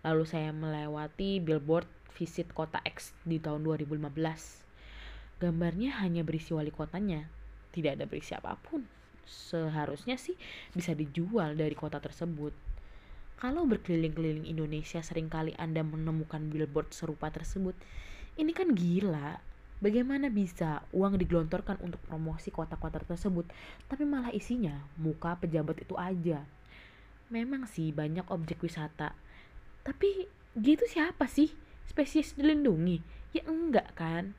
Lalu 0.06 0.24
saya 0.28 0.54
melewati 0.54 1.42
billboard 1.42 1.90
visit 2.14 2.52
kota 2.54 2.78
X 2.86 3.16
di 3.26 3.42
tahun 3.42 3.66
2015. 3.66 4.12
Gambarnya 5.42 5.98
hanya 6.06 6.22
berisi 6.22 6.54
wali 6.54 6.70
kotanya, 6.70 7.26
tidak 7.74 7.98
ada 7.98 8.06
berisi 8.06 8.38
apa 8.38 8.54
pun 8.62 9.01
seharusnya 9.26 10.16
sih 10.18 10.36
bisa 10.76 10.92
dijual 10.96 11.56
dari 11.58 11.74
kota 11.76 12.00
tersebut 12.00 12.54
Kalau 13.42 13.66
berkeliling-keliling 13.66 14.46
Indonesia 14.46 15.02
sering 15.02 15.26
kali 15.26 15.58
Anda 15.58 15.82
menemukan 15.82 16.46
billboard 16.54 16.94
serupa 16.94 17.34
tersebut. 17.34 17.74
Ini 18.38 18.54
kan 18.54 18.78
gila. 18.78 19.42
Bagaimana 19.82 20.30
bisa 20.30 20.86
uang 20.94 21.18
digelontorkan 21.18 21.82
untuk 21.82 21.98
promosi 22.06 22.54
kota-kota 22.54 23.02
tersebut, 23.02 23.50
tapi 23.90 24.06
malah 24.06 24.30
isinya 24.30 24.86
muka 25.02 25.42
pejabat 25.42 25.82
itu 25.82 25.98
aja. 25.98 26.46
Memang 27.34 27.66
sih 27.66 27.90
banyak 27.90 28.30
objek 28.30 28.62
wisata, 28.62 29.18
tapi 29.82 30.30
gitu 30.54 30.86
siapa 30.86 31.26
sih? 31.26 31.50
Spesies 31.90 32.38
dilindungi? 32.38 33.02
Ya 33.34 33.42
enggak 33.50 33.98
kan? 33.98 34.38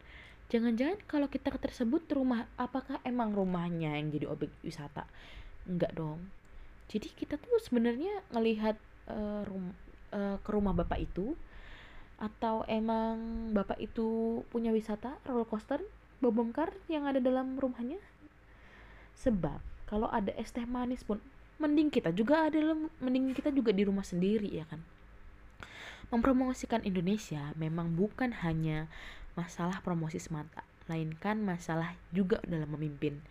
Jangan-jangan 0.52 1.00
kalau 1.08 1.32
kita 1.32 1.48
tersebut 1.56 2.04
rumah, 2.12 2.44
apakah 2.60 3.00
emang 3.08 3.32
rumahnya 3.32 3.96
yang 3.96 4.12
jadi 4.12 4.28
objek 4.28 4.52
wisata? 4.60 5.08
Enggak 5.64 5.96
dong. 5.96 6.28
Jadi 6.92 7.08
kita 7.16 7.40
tuh 7.40 7.56
sebenarnya 7.56 8.20
ngelihat 8.36 8.76
uh, 9.08 9.48
rum, 9.48 9.72
uh, 10.12 10.36
ke 10.44 10.50
rumah 10.52 10.76
bapak 10.76 11.08
itu 11.08 11.32
atau 12.20 12.62
emang 12.70 13.50
bapak 13.50 13.82
itu 13.82 14.40
punya 14.52 14.70
wisata 14.70 15.18
roller 15.26 15.48
coaster 15.48 15.82
bobomkar 16.22 16.70
yang 16.86 17.02
ada 17.10 17.18
dalam 17.18 17.58
rumahnya 17.58 17.98
sebab 19.18 19.58
kalau 19.90 20.06
ada 20.06 20.30
es 20.38 20.54
teh 20.54 20.62
manis 20.62 21.02
pun 21.02 21.18
mending 21.58 21.90
kita 21.90 22.14
juga 22.14 22.46
ada 22.46 22.78
mending 23.02 23.34
kita 23.34 23.50
juga 23.50 23.74
di 23.74 23.82
rumah 23.82 24.06
sendiri 24.06 24.54
ya 24.54 24.62
kan 24.70 24.78
mempromosikan 26.14 26.86
Indonesia 26.86 27.50
memang 27.58 27.98
bukan 27.98 28.30
hanya 28.46 28.86
masalah 29.38 29.80
promosi 29.80 30.20
semata 30.20 30.64
melainkan 30.86 31.40
masalah 31.40 31.94
juga 32.10 32.42
dalam 32.44 32.72
memimpin 32.74 33.22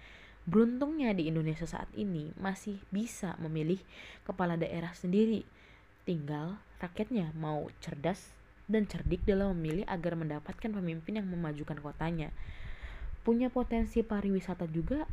beruntungnya 0.49 1.13
di 1.13 1.29
Indonesia 1.29 1.69
saat 1.69 1.91
ini 1.93 2.33
masih 2.39 2.81
bisa 2.89 3.37
memilih 3.37 3.77
kepala 4.25 4.57
daerah 4.57 4.91
sendiri 4.97 5.45
tinggal 6.01 6.57
rakyatnya 6.81 7.29
mau 7.37 7.69
cerdas 7.77 8.33
dan 8.71 8.87
cerdik 8.87 9.27
dalam 9.27 9.53
memilih 9.59 9.83
agar 9.85 10.15
mendapatkan 10.15 10.71
pemimpin 10.71 11.19
yang 11.19 11.27
memajukan 11.27 11.75
kotanya. 11.83 12.31
Punya 13.21 13.51
potensi 13.51 14.01
pariwisata 14.01 14.65
juga 14.71 15.05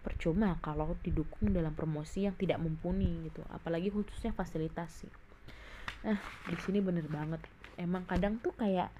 percuma 0.00 0.56
kalau 0.64 0.96
didukung 1.04 1.52
dalam 1.52 1.76
promosi 1.76 2.24
yang 2.24 2.34
tidak 2.34 2.60
mumpuni 2.60 3.28
gitu, 3.28 3.44
apalagi 3.52 3.92
khususnya 3.92 4.32
fasilitasi. 4.32 5.08
Nah, 6.04 6.18
di 6.48 6.56
sini 6.64 6.80
bener 6.80 7.06
banget. 7.06 7.40
Emang 7.76 8.08
kadang 8.08 8.40
tuh 8.40 8.52
kayak 8.56 8.90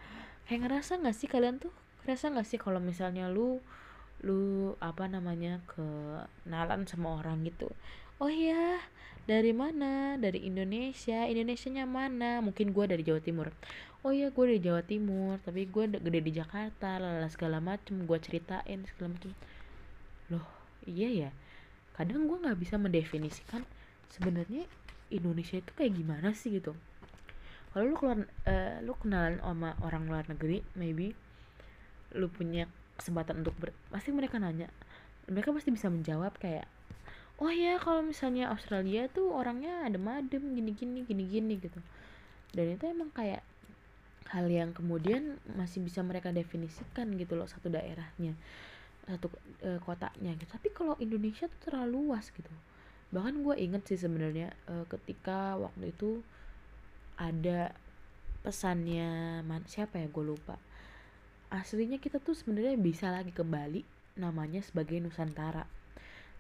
kayak 0.45 0.69
ngerasa 0.69 1.01
nggak 1.01 1.17
sih 1.17 1.29
kalian 1.29 1.57
tuh 1.61 1.73
ngerasa 2.05 2.33
nggak 2.37 2.49
sih 2.49 2.61
kalau 2.61 2.81
misalnya 2.81 3.33
lu 3.33 3.65
lu 4.25 4.73
apa 4.81 5.05
namanya 5.05 5.61
kenalan 5.69 6.89
sama 6.89 7.21
orang 7.21 7.45
gitu? 7.45 7.69
Oh 8.21 8.29
iya 8.33 8.81
dari 9.29 9.53
mana? 9.53 10.17
Dari 10.17 10.45
Indonesia. 10.49 11.29
Indonesia 11.29 11.69
nya 11.69 11.85
mana? 11.85 12.41
Mungkin 12.41 12.73
gue 12.73 12.85
dari 12.89 13.03
Jawa 13.05 13.21
Timur. 13.21 13.53
Oh 14.05 14.13
iya 14.13 14.29
gue 14.33 14.45
dari 14.45 14.61
Jawa 14.61 14.85
Timur 14.85 15.41
tapi 15.45 15.69
gue 15.69 15.85
gede 15.97 16.21
di 16.21 16.33
Jakarta 16.33 17.01
lala 17.01 17.29
segala 17.33 17.61
macem 17.61 18.05
gue 18.05 18.19
ceritain 18.21 18.81
segala 18.89 19.17
macem. 19.17 19.33
Loh 20.33 20.45
iya 20.89 21.09
ya? 21.29 21.31
Kadang 21.97 22.29
gue 22.29 22.37
nggak 22.37 22.61
bisa 22.61 22.77
mendefinisikan 22.77 23.65
sebenarnya 24.13 24.69
Indonesia 25.13 25.61
itu 25.61 25.73
kayak 25.77 25.93
gimana 25.97 26.33
sih 26.33 26.61
gitu 26.61 26.73
kalau 27.75 27.91
lu 27.91 27.95
keluar 27.99 28.23
uh, 28.47 28.79
lu 28.87 28.95
kenalan 29.03 29.43
sama 29.43 29.75
orang 29.83 30.07
luar 30.07 30.23
negeri 30.31 30.63
maybe 30.79 31.11
lu 32.15 32.31
punya 32.31 32.71
kesempatan 32.95 33.43
untuk 33.43 33.59
ber 33.59 33.75
pasti 33.91 34.15
mereka 34.15 34.39
nanya. 34.39 34.71
Mereka 35.27 35.51
pasti 35.51 35.75
bisa 35.75 35.91
menjawab 35.91 36.39
kayak 36.39 36.71
oh 37.43 37.51
ya 37.51 37.83
kalau 37.83 38.07
misalnya 38.07 38.55
Australia 38.55 39.11
tuh 39.11 39.35
orangnya 39.35 39.83
ada 39.83 39.99
madem 39.99 40.55
gini 40.55 40.71
gini 40.71 41.03
gini 41.03 41.25
gini 41.27 41.55
gitu. 41.59 41.83
Dan 42.55 42.79
itu 42.79 42.87
emang 42.87 43.11
kayak 43.11 43.43
hal 44.31 44.47
yang 44.47 44.71
kemudian 44.71 45.43
masih 45.59 45.83
bisa 45.83 46.01
mereka 46.07 46.31
definisikan 46.31 47.11
gitu 47.19 47.35
loh 47.35 47.51
satu 47.51 47.69
daerahnya 47.69 48.39
satu 49.05 49.29
e, 49.61 49.77
kotanya 49.85 50.33
gitu. 50.39 50.49
Tapi 50.49 50.69
kalau 50.73 50.97
Indonesia 50.97 51.45
tuh 51.45 51.61
terlalu 51.69 52.09
luas 52.09 52.33
gitu. 52.33 52.49
Bahkan 53.13 53.45
gue 53.45 53.55
inget 53.61 53.83
sih 53.85 54.01
sebenarnya 54.01 54.55
e, 54.65 54.89
ketika 54.89 55.61
waktu 55.61 55.93
itu 55.93 56.25
ada 57.17 57.73
pesannya 58.45 59.41
man, 59.47 59.65
siapa 59.65 59.99
ya? 60.03 60.07
Gue 60.11 60.25
lupa. 60.27 60.61
Aslinya 61.49 62.03
kita 62.03 62.19
tuh 62.19 62.35
sebenarnya 62.35 62.75
bisa 62.75 63.09
lagi 63.09 63.31
ke 63.31 63.47
Bali 63.47 63.87
namanya 64.19 64.63
sebagai 64.63 64.99
Nusantara. 64.99 65.67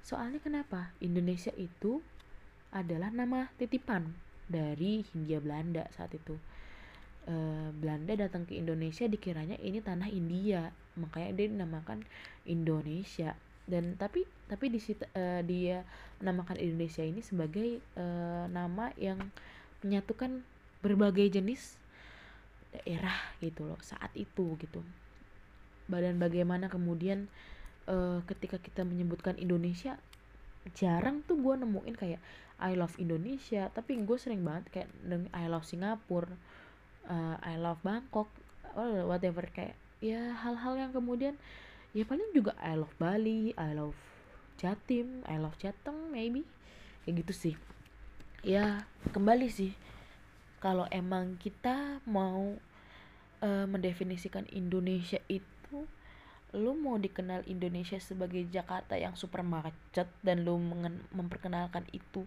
Soalnya 0.04 0.42
kenapa? 0.42 0.92
Indonesia 1.00 1.50
itu 1.56 2.02
adalah 2.74 3.08
nama 3.14 3.48
titipan 3.56 4.10
dari 4.50 5.06
Hindia 5.06 5.40
Belanda 5.40 5.88
saat 5.94 6.12
itu. 6.12 6.36
Uh, 7.24 7.72
Belanda 7.80 8.12
datang 8.20 8.44
ke 8.44 8.52
Indonesia 8.52 9.08
dikiranya 9.08 9.56
ini 9.64 9.80
tanah 9.80 10.12
India 10.12 10.68
makanya 11.00 11.30
dia 11.32 11.46
dinamakan 11.48 12.04
Indonesia. 12.44 13.32
Dan 13.64 13.96
tapi 13.96 14.28
tapi 14.44 14.68
di 14.68 14.76
uh, 14.76 15.40
dia 15.40 15.88
menamakan 16.20 16.60
Indonesia 16.60 17.00
ini 17.00 17.24
sebagai 17.24 17.80
uh, 17.96 18.44
nama 18.52 18.92
yang 19.00 19.16
menyatukan 19.80 20.44
berbagai 20.84 21.32
jenis 21.32 21.80
daerah 22.76 23.16
gitu 23.40 23.64
loh 23.64 23.80
saat 23.80 24.12
itu 24.12 24.60
gitu. 24.60 24.84
Dan 25.88 26.20
bagaimana 26.20 26.68
kemudian 26.68 27.32
uh, 27.88 28.20
ketika 28.28 28.60
kita 28.60 28.84
menyebutkan 28.84 29.40
Indonesia 29.40 29.96
jarang 30.76 31.24
tuh 31.24 31.40
gue 31.40 31.54
nemuin 31.56 31.96
kayak 31.96 32.20
I 32.60 32.76
love 32.76 33.00
Indonesia. 33.00 33.72
Tapi 33.72 33.96
gue 34.04 34.18
sering 34.20 34.44
banget 34.44 34.68
kayak 34.68 34.88
I 35.32 35.48
love 35.48 35.64
Singapura 35.64 36.36
uh, 37.08 37.36
I 37.40 37.56
love 37.56 37.80
Bangkok 37.80 38.28
whatever. 39.08 39.48
Kayak 39.48 39.80
ya 40.04 40.36
hal-hal 40.36 40.76
yang 40.76 40.92
kemudian 40.92 41.40
ya 41.96 42.04
paling 42.04 42.28
juga 42.36 42.52
I 42.60 42.76
love 42.76 42.92
Bali 43.00 43.56
I 43.56 43.72
love 43.72 43.96
Jatim 44.60 45.24
I 45.24 45.40
love 45.40 45.56
Jateng 45.56 46.12
maybe. 46.12 46.44
Kayak 47.04 47.24
gitu 47.24 47.32
sih. 47.32 47.54
Ya 48.44 48.84
kembali 49.12 49.48
sih 49.48 49.72
kalau 50.64 50.88
emang 50.88 51.36
kita 51.36 52.00
mau 52.08 52.56
uh, 53.44 53.66
mendefinisikan 53.68 54.48
Indonesia 54.48 55.20
itu 55.28 55.84
lu 56.56 56.72
mau 56.72 56.96
dikenal 56.96 57.44
Indonesia 57.44 58.00
sebagai 58.00 58.48
Jakarta 58.48 58.96
yang 58.96 59.12
super 59.12 59.44
macet 59.44 60.08
dan 60.24 60.48
lu 60.48 60.56
memperkenalkan 61.12 61.84
itu 61.92 62.24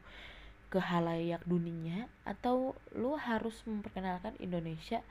ke 0.70 0.78
halayak 0.78 1.42
dunia 1.50 2.06
atau 2.28 2.78
lu 2.94 3.18
harus 3.18 3.58
memperkenalkan 3.66 4.38
Indonesia 4.38 5.02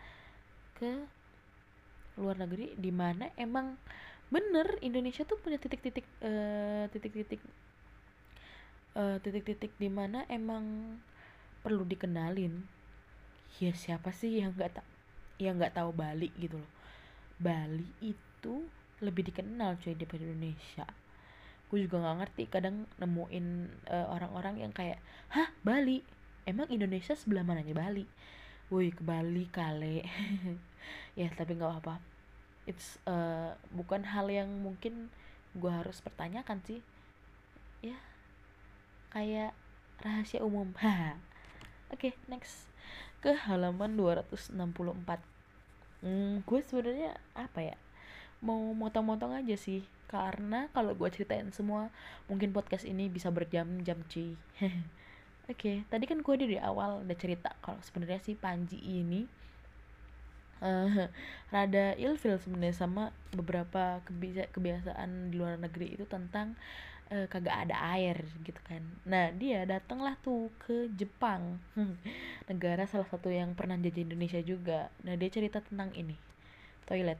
ke 0.78 1.02
luar 2.20 2.38
negeri 2.38 2.78
di 2.78 2.94
mana 2.94 3.34
emang 3.34 3.74
bener 4.30 4.78
Indonesia 4.86 5.26
tuh 5.26 5.40
punya 5.42 5.58
titik-titik 5.58 6.06
uh, 6.22 6.86
titik-titik 6.94 7.42
uh, 8.94 9.18
titik-titik 9.18 9.72
di 9.80 9.90
mana 9.90 10.28
emang 10.30 10.94
perlu 11.64 11.88
dikenalin 11.88 12.75
ya 13.56 13.72
siapa 13.72 14.12
sih 14.12 14.44
yang 14.44 14.52
nggak 14.52 14.80
tak 14.80 14.86
yang 15.40 15.56
nggak 15.60 15.76
tahu 15.76 15.92
Bali 15.92 16.32
gitu 16.40 16.60
loh. 16.60 16.72
Bali 17.36 17.88
itu 18.00 18.64
lebih 19.04 19.28
dikenal 19.28 19.76
cuy 19.80 19.92
daripada 19.92 20.24
Indonesia. 20.24 20.86
Gue 21.68 21.84
juga 21.84 22.00
nggak 22.00 22.16
ngerti 22.24 22.42
kadang 22.48 22.88
nemuin 22.96 23.46
uh, 23.90 24.06
orang-orang 24.12 24.64
yang 24.64 24.72
kayak 24.72 25.00
hah 25.32 25.52
Bali? 25.60 26.00
Emang 26.46 26.70
Indonesia 26.70 27.12
sebelah 27.12 27.44
mananya 27.44 27.76
Bali? 27.76 28.06
Woi 28.72 28.92
ke 28.92 29.02
Bali 29.04 29.48
kale. 29.52 30.04
Ya 31.18 31.26
tapi 31.34 31.58
nggak 31.58 31.66
apa-apa. 31.66 31.98
It's 32.62 33.02
uh, 33.10 33.58
bukan 33.74 34.06
hal 34.06 34.30
yang 34.30 34.46
mungkin 34.62 35.10
gue 35.58 35.72
harus 35.72 35.98
pertanyakan 35.98 36.62
sih. 36.62 36.78
Ya 37.82 37.98
kayak 39.10 39.50
rahasia 39.98 40.46
umum. 40.46 40.70
Oke 40.78 41.16
okay, 41.90 42.12
next 42.30 42.70
ke 43.26 43.34
halaman 43.34 43.98
264 43.98 44.54
hmm, 46.06 46.46
gue 46.46 46.60
sebenarnya 46.62 47.18
apa 47.34 47.74
ya? 47.74 47.76
Mau 48.38 48.70
motong-motong 48.70 49.34
aja 49.34 49.58
sih 49.58 49.82
karena 50.06 50.70
kalau 50.70 50.94
gue 50.94 51.10
ceritain 51.10 51.50
semua 51.50 51.90
mungkin 52.30 52.54
podcast 52.54 52.86
ini 52.86 53.10
bisa 53.10 53.34
berjam-jam 53.34 53.98
cuy. 54.06 54.38
Oke 54.62 54.78
okay, 55.50 55.76
tadi 55.90 56.06
kan 56.06 56.22
gue 56.22 56.34
dari 56.38 56.54
awal 56.62 57.02
udah 57.02 57.18
cerita 57.18 57.50
kalau 57.66 57.82
sebenarnya 57.82 58.22
si 58.22 58.38
Panji 58.38 58.78
ini 58.78 59.26
uh, 60.62 61.10
rada 61.54 61.98
ilfil 61.98 62.38
sebenarnya 62.38 62.78
sama 62.78 63.10
beberapa 63.34 64.06
kebiasaan 64.54 65.34
di 65.34 65.34
luar 65.34 65.58
negeri 65.58 65.98
itu 65.98 66.06
tentang 66.06 66.54
uh, 67.12 67.26
kagak 67.30 67.68
ada 67.68 67.76
air 67.96 68.20
gitu 68.42 68.58
kan 68.66 68.82
nah 69.06 69.30
dia 69.34 69.66
datanglah 69.66 70.14
tuh 70.22 70.50
ke 70.62 70.90
Jepang 70.94 71.60
negara 72.50 72.86
salah 72.86 73.06
satu 73.10 73.28
yang 73.28 73.54
pernah 73.56 73.78
jadi 73.78 74.06
Indonesia 74.06 74.40
juga 74.42 74.90
nah 75.06 75.14
dia 75.14 75.30
cerita 75.30 75.62
tentang 75.62 75.94
ini 75.94 76.14
toilet 76.86 77.18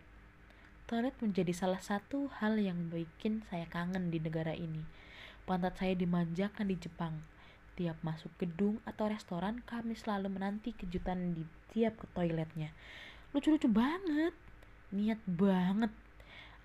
Toilet 0.87 1.19
menjadi 1.19 1.51
salah 1.51 1.83
satu 1.83 2.31
hal 2.39 2.63
yang 2.63 2.95
bikin 2.95 3.43
saya 3.51 3.67
kangen 3.67 4.15
di 4.15 4.23
negara 4.23 4.55
ini. 4.55 4.87
Pantat 5.43 5.83
saya 5.83 5.99
dimanjakan 5.99 6.71
di 6.71 6.79
Jepang. 6.79 7.27
Tiap 7.75 7.99
masuk 8.07 8.31
gedung 8.39 8.79
atau 8.87 9.11
restoran, 9.11 9.67
kami 9.67 9.99
selalu 9.99 10.39
menanti 10.39 10.71
kejutan 10.79 11.35
di 11.35 11.43
tiap 11.75 11.99
ke 11.99 12.07
toiletnya. 12.15 12.71
Lucu-lucu 13.35 13.67
banget, 13.67 14.31
niat 14.95 15.19
banget. 15.27 15.91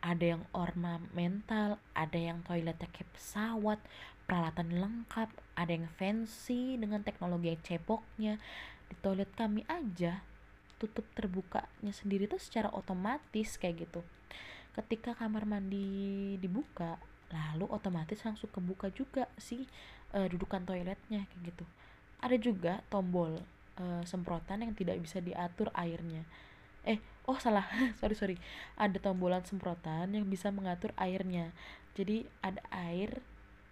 Ada 0.02 0.38
yang 0.38 0.44
ornamental, 0.52 1.78
ada 1.94 2.18
yang 2.18 2.42
toiletnya 2.42 2.90
kayak 2.90 3.10
pesawat, 3.14 3.80
peralatan 4.26 4.74
lengkap, 4.74 5.30
ada 5.54 5.72
yang 5.72 5.86
fancy 5.98 6.76
dengan 6.82 7.06
teknologi 7.06 7.54
yang 7.54 7.62
cepoknya. 7.62 8.34
Di 8.90 8.96
toilet 9.00 9.30
kami 9.38 9.62
aja, 9.70 10.26
tutup 10.82 11.06
terbukanya 11.14 11.94
sendiri 11.94 12.26
tuh 12.26 12.42
secara 12.42 12.74
otomatis 12.74 13.62
kayak 13.62 13.86
gitu. 13.86 14.02
Ketika 14.74 15.14
kamar 15.14 15.46
mandi 15.46 16.36
dibuka, 16.42 16.98
lalu 17.32 17.66
otomatis 17.72 18.20
langsung 18.24 18.52
kebuka 18.52 18.92
juga 18.92 19.28
sih 19.40 19.64
uh, 20.16 20.28
dudukan 20.28 20.64
toiletnya 20.68 21.26
kayak 21.28 21.42
gitu 21.56 21.66
ada 22.22 22.36
juga 22.38 22.84
tombol 22.92 23.42
uh, 23.80 24.04
semprotan 24.06 24.62
yang 24.62 24.74
tidak 24.76 25.00
bisa 25.02 25.24
diatur 25.24 25.72
airnya 25.74 26.28
eh 26.86 27.00
oh 27.26 27.38
salah. 27.38 27.66
Sorry 28.00 28.16
sorry. 28.18 28.38
Ada 28.78 28.98
tombolan 29.02 29.46
semprotan 29.46 30.14
yang 30.14 30.26
bisa 30.26 30.50
mengatur 30.50 30.96
airnya. 30.98 31.54
Jadi 31.94 32.26
ada 32.42 32.62
air 32.72 33.20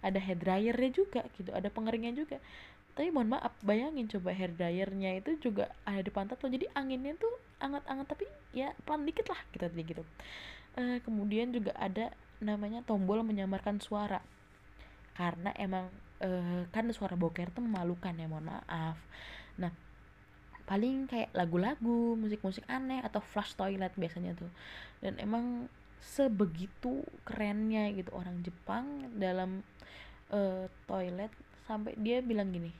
ada 0.00 0.16
hair 0.16 0.36
dryernya 0.40 0.90
juga 0.96 1.20
gitu 1.36 1.52
ada 1.52 1.68
pengeringnya 1.68 2.12
juga. 2.16 2.38
Tapi 2.96 3.12
mohon 3.14 3.32
maaf 3.36 3.54
bayangin 3.62 4.08
coba 4.10 4.34
hair 4.34 4.52
dryernya 4.52 5.20
itu 5.20 5.36
juga 5.40 5.72
ada 5.86 6.00
di 6.00 6.12
pantat 6.12 6.40
lo 6.42 6.48
jadi 6.50 6.66
anginnya 6.74 7.16
tuh 7.16 7.32
anget-anget 7.60 8.06
tapi 8.08 8.24
ya 8.56 8.72
pelan 8.82 9.04
dikit 9.04 9.28
lah 9.30 9.40
kita 9.52 9.68
gitu, 9.72 10.00
gitu. 10.00 10.02
Uh, 10.76 10.98
kemudian 11.04 11.52
juga 11.52 11.76
ada 11.76 12.12
namanya 12.40 12.80
tombol 12.84 13.20
menyamarkan 13.24 13.80
suara. 13.80 14.24
Karena 15.16 15.52
emang 15.60 15.92
uh, 16.24 16.64
kan 16.72 16.88
suara 16.92 17.16
boker 17.16 17.52
tuh 17.52 17.64
memalukan 17.64 18.16
ya 18.16 18.26
mohon 18.28 18.48
maaf. 18.48 18.96
Nah 19.60 19.72
paling 20.70 21.10
kayak 21.10 21.34
lagu-lagu 21.34 22.14
musik-musik 22.14 22.62
aneh 22.70 23.02
atau 23.02 23.18
flush 23.18 23.58
toilet 23.58 23.90
biasanya 23.98 24.38
tuh. 24.38 24.50
Dan 25.02 25.18
emang 25.18 25.66
sebegitu 25.98 27.02
kerennya 27.26 27.90
gitu 27.92 28.14
orang 28.14 28.38
Jepang 28.46 29.10
dalam 29.18 29.66
uh, 30.30 30.70
toilet 30.86 31.28
sampai 31.68 31.92
dia 32.00 32.24
bilang 32.24 32.50
gini 32.50 32.72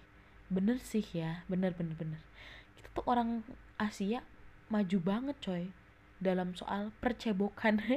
bener 0.51 0.83
sih 0.83 1.07
ya 1.15 1.47
bener 1.47 1.73
bener 1.79 1.95
bener. 1.95 2.21
Kita 2.75 2.89
tuh 2.91 3.07
orang 3.07 3.47
Asia 3.79 4.21
maju 4.67 4.99
banget 4.99 5.37
coy 5.39 5.65
dalam 6.19 6.53
soal 6.59 6.91
percebokan. 6.99 7.81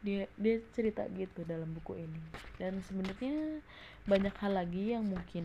Dia 0.00 0.24
dia 0.40 0.64
cerita 0.72 1.04
gitu 1.12 1.44
dalam 1.44 1.76
buku 1.76 1.92
ini. 2.00 2.24
Dan 2.56 2.80
sebenarnya 2.80 3.60
banyak 4.08 4.32
hal 4.40 4.56
lagi 4.56 4.96
yang 4.96 5.04
mungkin 5.04 5.44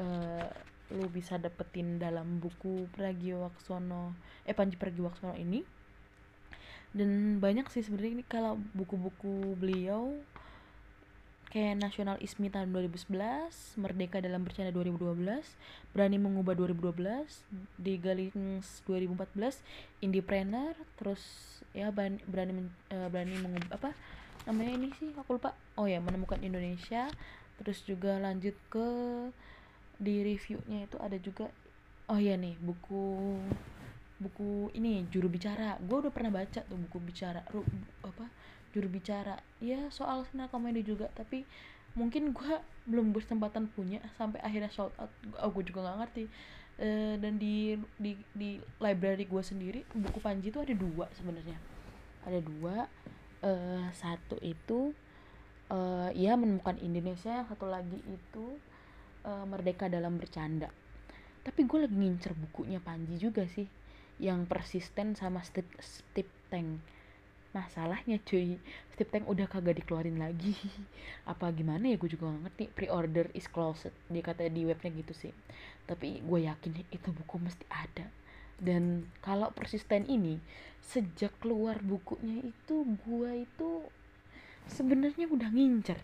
uh, 0.00 0.48
lu 0.90 1.06
bisa 1.10 1.38
dapetin 1.38 2.02
dalam 2.02 2.42
buku 2.42 2.90
Pragiwaksono 2.94 4.14
eh 4.44 4.54
Panji 4.54 4.74
Pragiwaksono 4.74 5.38
ini. 5.38 5.62
Dan 6.90 7.38
banyak 7.38 7.70
sih 7.70 7.86
sebenarnya 7.86 8.12
ini 8.18 8.24
kalau 8.26 8.58
buku-buku 8.74 9.54
beliau 9.54 10.18
kayak 11.50 11.82
Nasional 11.82 12.18
Ismi 12.22 12.50
tahun 12.50 12.70
2011, 12.74 13.78
Merdeka 13.78 14.22
dalam 14.22 14.42
Bercanda 14.46 14.70
2012, 14.74 15.42
Berani 15.94 16.18
Mengubah 16.18 16.54
2012, 16.54 17.46
di 17.78 17.98
Galings 17.98 18.82
2014, 18.86 19.62
Indiepreneur, 20.02 20.74
terus 20.98 21.22
ya 21.70 21.90
berani 21.94 22.18
berani, 22.26 22.66
uh, 22.90 23.06
berani 23.10 23.38
mengubah 23.38 23.78
apa 23.78 23.90
namanya 24.46 24.78
ini 24.78 24.88
sih? 24.98 25.10
Aku 25.14 25.38
lupa. 25.38 25.54
Oh 25.78 25.86
ya 25.86 26.02
menemukan 26.02 26.42
Indonesia 26.42 27.10
terus 27.60 27.84
juga 27.84 28.16
lanjut 28.16 28.56
ke 28.72 28.88
di 30.00 30.24
reviewnya 30.24 30.88
itu 30.88 30.96
ada 30.96 31.20
juga 31.20 31.52
oh 32.08 32.16
ya 32.16 32.34
nih 32.34 32.56
buku 32.56 33.36
buku 34.20 34.72
ini 34.76 35.04
juru 35.12 35.28
bicara. 35.28 35.76
Gue 35.84 36.08
udah 36.08 36.12
pernah 36.12 36.32
baca 36.32 36.60
tuh 36.64 36.76
buku 36.76 36.98
bicara 37.04 37.44
ru, 37.52 37.64
apa 38.04 38.28
juru 38.72 38.88
bicara. 38.88 39.40
Ya 39.60 39.92
soal 39.92 40.24
sena 40.28 40.48
komedi 40.48 40.80
juga 40.84 41.12
tapi 41.12 41.44
mungkin 41.92 42.32
gue 42.32 42.54
belum 42.88 43.12
berkesempatan 43.12 43.68
punya 43.76 44.00
sampai 44.16 44.40
akhirnya 44.40 44.72
sold 44.72 44.92
out. 44.96 45.12
Oh, 45.44 45.52
gue 45.52 45.64
juga 45.68 45.84
nggak 45.84 45.98
ngerti. 46.04 46.24
E, 46.80 46.88
dan 47.20 47.36
di 47.36 47.76
di 48.00 48.16
di 48.32 48.56
library 48.80 49.28
gue 49.28 49.42
sendiri 49.44 49.84
buku 49.92 50.16
Panji 50.16 50.48
itu 50.48 50.60
ada 50.60 50.72
dua 50.72 51.12
sebenarnya. 51.12 51.60
Ada 52.24 52.40
dua 52.40 52.88
e, 53.44 53.52
satu 53.92 54.40
itu 54.40 54.96
uh, 55.70 56.10
ia 56.12 56.34
menemukan 56.34 56.76
Indonesia 56.82 57.30
yang 57.30 57.46
satu 57.46 57.70
lagi 57.70 58.02
itu 58.04 58.58
uh, 59.24 59.44
Merdeka 59.48 59.90
dalam 59.90 60.16
Bercanda. 60.20 60.68
Tapi 61.40 61.64
gue 61.64 61.88
lagi 61.88 61.96
ngincer 61.96 62.36
bukunya 62.36 62.78
Panji 62.78 63.16
juga 63.16 63.48
sih 63.48 63.64
yang 64.20 64.44
persisten 64.44 65.16
sama 65.16 65.40
Steve, 65.40 65.72
Steve 65.80 66.28
Tank 66.52 67.00
masalahnya 67.50 68.22
cuy 68.22 68.62
Steve 68.94 69.10
Tank 69.10 69.26
udah 69.26 69.50
kagak 69.50 69.82
dikeluarin 69.82 70.22
lagi. 70.22 70.54
Apa 71.30 71.50
gimana 71.50 71.90
ya 71.90 71.96
gue 71.98 72.10
juga 72.10 72.30
gak 72.30 72.42
ngerti. 72.46 72.64
Pre-order 72.70 73.26
is 73.34 73.50
closed 73.50 73.90
dia 74.06 74.22
kata 74.22 74.46
di 74.46 74.62
webnya 74.66 74.90
gitu 74.94 75.12
sih. 75.16 75.32
Tapi 75.86 76.22
gue 76.22 76.46
yakin 76.46 76.86
itu 76.94 77.08
buku 77.10 77.36
mesti 77.42 77.64
ada. 77.72 78.06
Dan 78.60 79.08
kalau 79.24 79.50
persisten 79.56 80.04
ini 80.06 80.36
sejak 80.84 81.32
keluar 81.40 81.80
bukunya 81.80 82.44
itu 82.44 82.84
gue 83.08 83.30
itu 83.48 83.70
sebenarnya 84.70 85.26
udah 85.26 85.50
ngincer. 85.50 85.98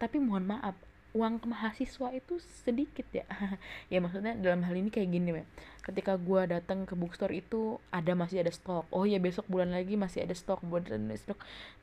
Tapi 0.00 0.16
mohon 0.22 0.48
maaf 0.48 0.78
uang 1.10 1.42
ke 1.42 1.46
mahasiswa 1.50 2.08
itu 2.14 2.38
sedikit 2.62 3.06
ya. 3.10 3.26
Ya 3.92 3.98
maksudnya 3.98 4.38
dalam 4.38 4.62
hal 4.62 4.74
ini 4.78 4.90
kayak 4.92 5.10
gini 5.10 5.42
ya 5.42 5.44
ketika 5.80 6.14
gue 6.20 6.46
datang 6.46 6.84
ke 6.86 6.94
bookstore 6.94 7.34
itu 7.34 7.82
ada 7.90 8.12
masih 8.14 8.44
ada 8.44 8.52
stok. 8.52 8.86
Oh 8.94 9.02
ya 9.08 9.18
besok 9.18 9.48
bulan 9.50 9.74
lagi 9.74 9.98
masih 9.98 10.22
ada 10.22 10.36
stok 10.36 10.62
bulan 10.62 11.10
stok. 11.16 11.40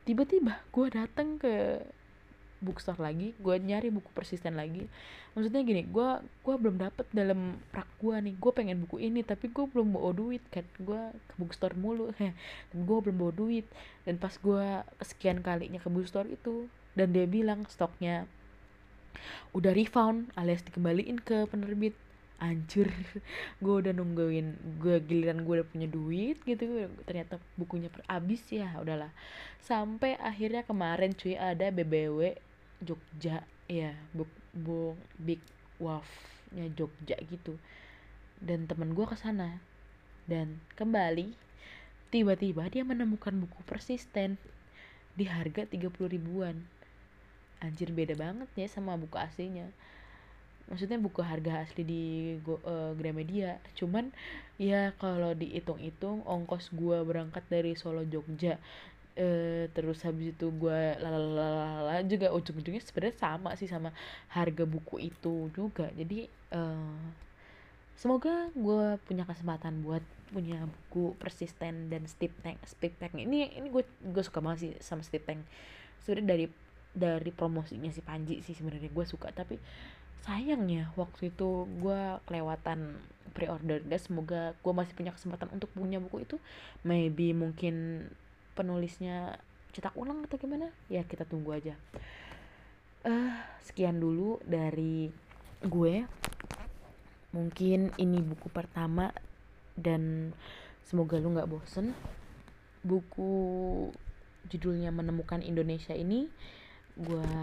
Tiba-tiba 0.07 0.63
gue 0.71 0.87
datang 0.93 1.41
ke 1.41 1.83
bookstore 2.57 2.97
lagi 2.97 3.37
gue 3.37 3.55
nyari 3.59 3.91
buku 3.91 4.07
persisten 4.15 4.55
lagi. 4.55 4.87
Maksudnya 5.35 5.61
gini 5.65 5.83
gue 5.85 6.09
gue 6.23 6.55
belum 6.55 6.79
dapet 6.79 7.05
dalam 7.11 7.59
rak 7.75 7.89
gue 7.99 8.15
nih. 8.15 8.35
Gue 8.39 8.51
pengen 8.55 8.85
buku 8.87 9.03
ini 9.03 9.25
tapi 9.27 9.51
gue 9.51 9.65
belum 9.67 9.97
bawa 9.97 10.15
duit 10.15 10.43
kan. 10.53 10.63
Gue 10.79 11.11
ke 11.27 11.33
bookstore 11.35 11.75
mulu. 11.75 12.13
Dan 12.71 12.77
gue 12.87 12.97
belum 13.03 13.17
bawa 13.17 13.33
duit. 13.35 13.67
Dan 14.07 14.21
pas 14.21 14.31
gue 14.39 14.65
kesekian 15.03 15.43
kalinya 15.43 15.81
ke 15.83 15.89
bookstore 15.91 16.31
itu 16.31 16.71
dan 16.97 17.13
dia 17.13 17.29
bilang 17.29 17.61
stoknya 17.69 18.25
udah 19.55 19.71
refund 19.73 20.29
alias 20.37 20.63
dikembaliin 20.65 21.21
ke 21.21 21.47
penerbit. 21.49 21.95
Hancur 22.37 22.85
gue 23.65 23.75
udah 23.81 23.97
nungguin 23.97 24.77
gue 24.77 25.01
giliran 25.09 25.41
gue 25.41 25.57
udah 25.57 25.67
punya 25.73 25.89
duit 25.89 26.37
gitu 26.45 26.85
ternyata 27.09 27.41
bukunya 27.57 27.89
habis 28.05 28.45
ya 28.53 28.77
udahlah. 28.77 29.09
Sampai 29.57 30.13
akhirnya 30.21 30.61
kemarin 30.61 31.17
cuy 31.17 31.33
ada 31.33 31.73
BBW 31.73 32.37
Jogja 32.85 33.41
ya 33.65 33.97
book 34.13 34.29
book 34.53 35.01
big 35.17 35.41
wolfnya 35.81 36.69
Jogja 36.77 37.17
gitu. 37.25 37.57
Dan 38.37 38.69
temen 38.69 38.93
gue 38.93 39.05
ke 39.09 39.17
sana. 39.17 39.57
Dan 40.29 40.61
kembali 40.77 41.33
tiba-tiba 42.13 42.69
dia 42.69 42.85
menemukan 42.85 43.33
buku 43.33 43.65
persisten 43.65 44.37
di 45.17 45.25
harga 45.25 45.65
30 45.65 45.89
ribuan 46.05 46.69
anjir 47.63 47.89
beda 47.93 48.13
banget 48.13 48.49
ya 48.55 48.67
sama 48.69 48.95
buku 48.97 49.17
aslinya. 49.17 49.69
Maksudnya 50.67 50.99
buku 50.99 51.23
harga 51.23 51.63
asli 51.63 51.83
di 51.87 52.03
uh, 52.43 52.91
Gramedia. 52.99 53.57
Cuman 53.79 54.11
ya 54.59 54.91
kalau 54.99 55.31
dihitung-hitung 55.31 56.27
ongkos 56.27 56.75
gua 56.75 57.07
berangkat 57.07 57.47
dari 57.47 57.73
Solo 57.79 58.03
Jogja 58.03 58.59
uh, 59.17 59.65
terus 59.73 59.99
habis 60.05 60.31
itu 60.31 60.47
gue 60.53 60.81
lalala 61.01 61.99
juga 62.05 62.31
ujung-ujungnya 62.31 62.81
sebenarnya 62.85 63.17
sama 63.17 63.49
sih 63.57 63.67
sama 63.67 63.89
harga 64.31 64.63
buku 64.63 65.01
itu 65.11 65.49
juga. 65.51 65.89
Jadi 65.97 66.29
uh, 66.53 67.01
semoga 67.97 68.53
gue 68.53 69.01
punya 69.09 69.25
kesempatan 69.25 69.81
buat 69.81 70.05
punya 70.29 70.67
buku 70.67 71.15
persisten 71.17 71.87
dan 71.89 72.03
Steve 72.05 72.35
Tank 72.45 72.61
Steve 72.69 72.95
Tank. 73.01 73.17
Ini 73.17 73.57
ini 73.57 73.67
gue 73.73 73.83
gue 73.83 74.23
suka 74.23 74.39
banget 74.39 74.59
sih 74.61 74.71
sama 74.79 75.01
Steve 75.01 75.25
Tank. 75.25 75.41
Sebenarnya 76.05 76.27
dari 76.37 76.45
dari 76.97 77.29
promosinya 77.29 77.93
si 77.93 78.01
Panji 78.01 78.41
sih 78.41 78.57
sebenarnya 78.57 78.89
gue 78.89 79.05
suka 79.05 79.29
tapi 79.29 79.61
sayangnya 80.25 80.89
waktu 80.97 81.29
itu 81.29 81.69
gue 81.79 82.01
kelewatan 82.25 82.97
pre-order. 83.37 83.85
Dan 83.85 83.99
semoga 84.01 84.57
gue 84.57 84.73
masih 84.73 84.97
punya 84.97 85.13
kesempatan 85.13 85.53
untuk 85.53 85.69
punya 85.77 86.01
buku 86.01 86.25
itu. 86.25 86.41
Maybe 86.81 87.37
mungkin 87.37 88.07
penulisnya 88.57 89.37
cetak 89.77 89.93
ulang 89.93 90.25
atau 90.25 90.41
gimana? 90.41 90.73
Ya 90.89 91.05
kita 91.05 91.23
tunggu 91.29 91.53
aja. 91.53 91.77
Uh, 93.05 93.37
sekian 93.61 94.01
dulu 94.01 94.41
dari 94.41 95.13
gue. 95.61 96.09
Mungkin 97.31 97.93
ini 98.01 98.19
buku 98.25 98.49
pertama 98.49 99.13
dan 99.77 100.33
semoga 100.81 101.21
lu 101.21 101.37
nggak 101.37 101.47
bosen. 101.47 101.93
Buku 102.81 103.31
judulnya 104.49 104.89
menemukan 104.89 105.43
Indonesia 105.45 105.93
ini 105.93 106.31
gue 106.97 107.33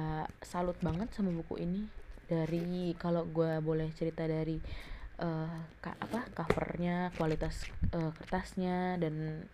salut 0.43 0.77
banget 0.83 1.15
sama 1.15 1.31
buku 1.31 1.63
ini. 1.63 1.87
Dari 2.25 2.93
kalau 2.99 3.29
gue 3.29 3.61
boleh 3.63 3.89
cerita 3.95 4.27
dari 4.27 4.59
uh, 5.21 5.59
apa 5.83 6.27
covernya 6.35 7.15
kualitas 7.15 7.69
uh, 7.95 8.11
kertasnya 8.17 8.99
dan 8.99 9.47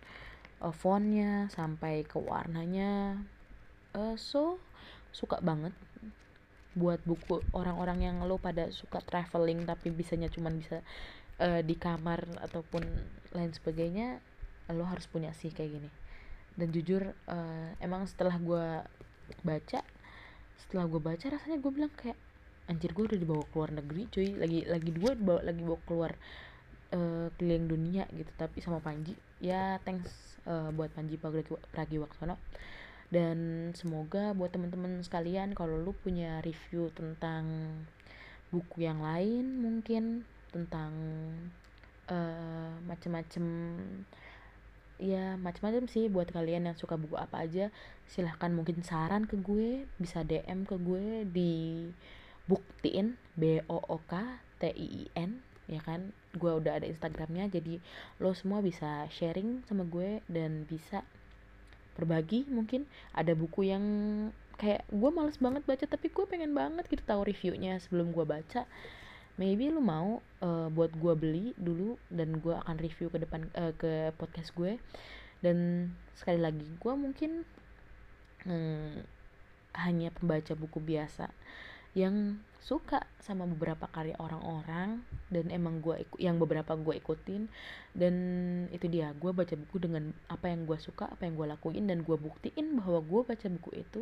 uh, 0.63 0.73
fontnya 0.73 1.51
sampai 1.53 2.01
ke 2.07 2.17
warnanya 2.17 3.19
uh, 3.93 4.15
so 4.17 4.57
suka 5.11 5.43
banget 5.43 5.75
buat 6.71 7.03
buku 7.03 7.43
orang-orang 7.51 8.07
yang 8.07 8.17
lo 8.23 8.39
pada 8.39 8.71
suka 8.71 9.03
traveling 9.03 9.67
tapi 9.67 9.91
bisanya 9.91 10.31
cuman 10.31 10.55
bisa 10.55 10.79
uh, 11.43 11.59
di 11.59 11.75
kamar 11.75 12.23
ataupun 12.39 12.81
lain 13.35 13.51
sebagainya 13.51 14.23
lo 14.71 14.87
harus 14.87 15.03
punya 15.11 15.35
sih 15.35 15.51
kayak 15.51 15.71
gini. 15.75 15.89
Dan 16.55 16.71
jujur 16.71 17.11
uh, 17.27 17.69
emang 17.83 18.07
setelah 18.07 18.39
gue 18.39 18.67
baca 19.43 19.79
setelah 20.59 20.85
gue 20.87 21.01
baca 21.01 21.25
rasanya 21.31 21.57
gue 21.59 21.71
bilang 21.71 21.93
kayak 21.95 22.19
anjir 22.69 22.91
gue 22.95 23.03
udah 23.03 23.19
dibawa 23.19 23.43
keluar 23.51 23.69
negeri 23.71 24.01
cuy. 24.11 24.29
Lagi 24.35 24.59
lagi 24.67 24.89
dua 24.91 25.11
dibawa 25.15 25.41
lagi 25.43 25.61
bawa 25.63 25.79
keluar 25.87 26.11
uh, 26.95 27.27
keliling 27.39 27.67
dunia 27.67 28.03
gitu. 28.15 28.31
Tapi 28.35 28.63
sama 28.63 28.79
Panji 28.79 29.15
ya 29.41 29.81
thanks 29.83 30.39
uh, 30.45 30.69
buat 30.71 30.93
Panji 30.93 31.17
Pragi 31.71 31.97
Waksono 31.97 32.37
dan 33.11 33.69
semoga 33.75 34.31
buat 34.31 34.55
teman-teman 34.55 35.03
sekalian 35.03 35.51
kalau 35.51 35.75
lu 35.75 35.91
punya 35.91 36.39
review 36.47 36.87
tentang 36.95 37.43
buku 38.55 38.87
yang 38.87 39.03
lain 39.03 39.59
mungkin 39.59 40.23
tentang 40.55 40.91
uh, 42.07 42.71
macem-macem 42.87 43.43
ya 45.01 45.33
macam-macam 45.41 45.89
sih 45.89 46.05
buat 46.13 46.29
kalian 46.29 46.69
yang 46.69 46.77
suka 46.77 46.93
buku 46.93 47.17
apa 47.17 47.41
aja 47.41 47.73
silahkan 48.05 48.53
mungkin 48.53 48.85
saran 48.85 49.25
ke 49.25 49.33
gue 49.41 49.89
bisa 49.97 50.21
DM 50.21 50.69
ke 50.69 50.77
gue 50.77 51.25
di 51.25 51.89
buktiin 52.45 53.17
B 53.33 53.65
O 53.65 53.81
O 53.81 53.97
K 54.05 54.37
T 54.61 54.69
I 54.69 54.87
I 55.01 55.03
N 55.17 55.41
ya 55.65 55.81
kan? 55.81 56.13
Gue 56.37 56.53
udah 56.53 56.77
ada 56.77 56.85
Instagramnya 56.85 57.49
jadi 57.49 57.81
lo 58.21 58.37
semua 58.37 58.61
bisa 58.61 59.09
sharing 59.09 59.65
sama 59.65 59.89
gue 59.89 60.21
dan 60.29 60.69
bisa 60.69 61.01
berbagi 61.97 62.45
mungkin. 62.53 62.85
Ada 63.17 63.33
buku 63.33 63.73
yang 63.73 63.83
kayak 64.61 64.85
gue 64.93 65.09
males 65.09 65.41
banget 65.41 65.65
baca 65.65 65.85
tapi 65.89 66.13
gue 66.13 66.25
pengen 66.29 66.53
banget 66.53 66.85
gitu 66.85 67.01
tahu 67.01 67.25
reviewnya 67.25 67.81
sebelum 67.81 68.13
gue 68.13 68.21
baca 68.21 68.69
maybe 69.39 69.71
lu 69.71 69.79
mau 69.79 70.19
uh, 70.43 70.67
buat 70.71 70.91
gue 70.95 71.13
beli 71.15 71.45
dulu 71.55 71.95
dan 72.11 72.39
gue 72.39 72.55
akan 72.55 72.75
review 72.79 73.07
ke 73.07 73.21
depan 73.21 73.47
uh, 73.55 73.71
ke 73.75 74.11
podcast 74.17 74.51
gue. 74.57 74.79
Dan 75.41 75.89
sekali 76.13 76.39
lagi 76.41 76.65
gue 76.65 76.93
mungkin 76.93 77.47
hmm, 78.45 79.01
hanya 79.77 80.11
pembaca 80.11 80.53
buku 80.53 80.83
biasa 80.83 81.31
yang 81.91 82.39
suka 82.61 83.03
sama 83.19 83.43
beberapa 83.43 83.83
karya 83.91 84.15
orang-orang 84.15 85.03
dan 85.27 85.51
emang 85.51 85.83
gue 85.83 86.07
yang 86.21 86.39
beberapa 86.39 86.77
gue 86.77 86.99
ikutin. 87.01 87.51
Dan 87.91 88.15
itu 88.71 88.87
dia 88.87 89.11
gue 89.17 89.31
baca 89.33 89.55
buku 89.57 89.81
dengan 89.81 90.13
apa 90.31 90.47
yang 90.47 90.63
gue 90.69 90.77
suka 90.77 91.09
apa 91.09 91.25
yang 91.27 91.35
gue 91.35 91.47
lakuin 91.51 91.85
dan 91.89 92.05
gue 92.05 92.15
buktiin 92.15 92.79
bahwa 92.79 93.01
gue 93.01 93.21
baca 93.27 93.47
buku 93.49 93.71
itu 93.81 94.01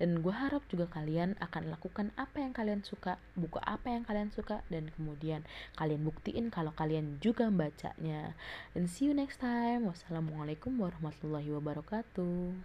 dan 0.00 0.24
gue 0.24 0.32
harap 0.32 0.64
juga 0.72 0.88
kalian 0.88 1.36
akan 1.44 1.68
lakukan 1.68 2.08
apa 2.16 2.40
yang 2.40 2.56
kalian 2.56 2.80
suka 2.80 3.20
buku 3.36 3.60
apa 3.60 3.92
yang 3.92 4.02
kalian 4.08 4.32
suka 4.32 4.64
dan 4.72 4.88
kemudian 4.96 5.44
kalian 5.76 6.00
buktiin 6.00 6.48
kalau 6.48 6.72
kalian 6.72 7.20
juga 7.20 7.52
membacanya. 7.52 8.32
Dan 8.72 8.88
see 8.88 9.12
you 9.12 9.14
next 9.14 9.44
time. 9.44 9.84
Wassalamualaikum 9.84 10.72
warahmatullahi 10.80 11.52
wabarakatuh 11.52 12.56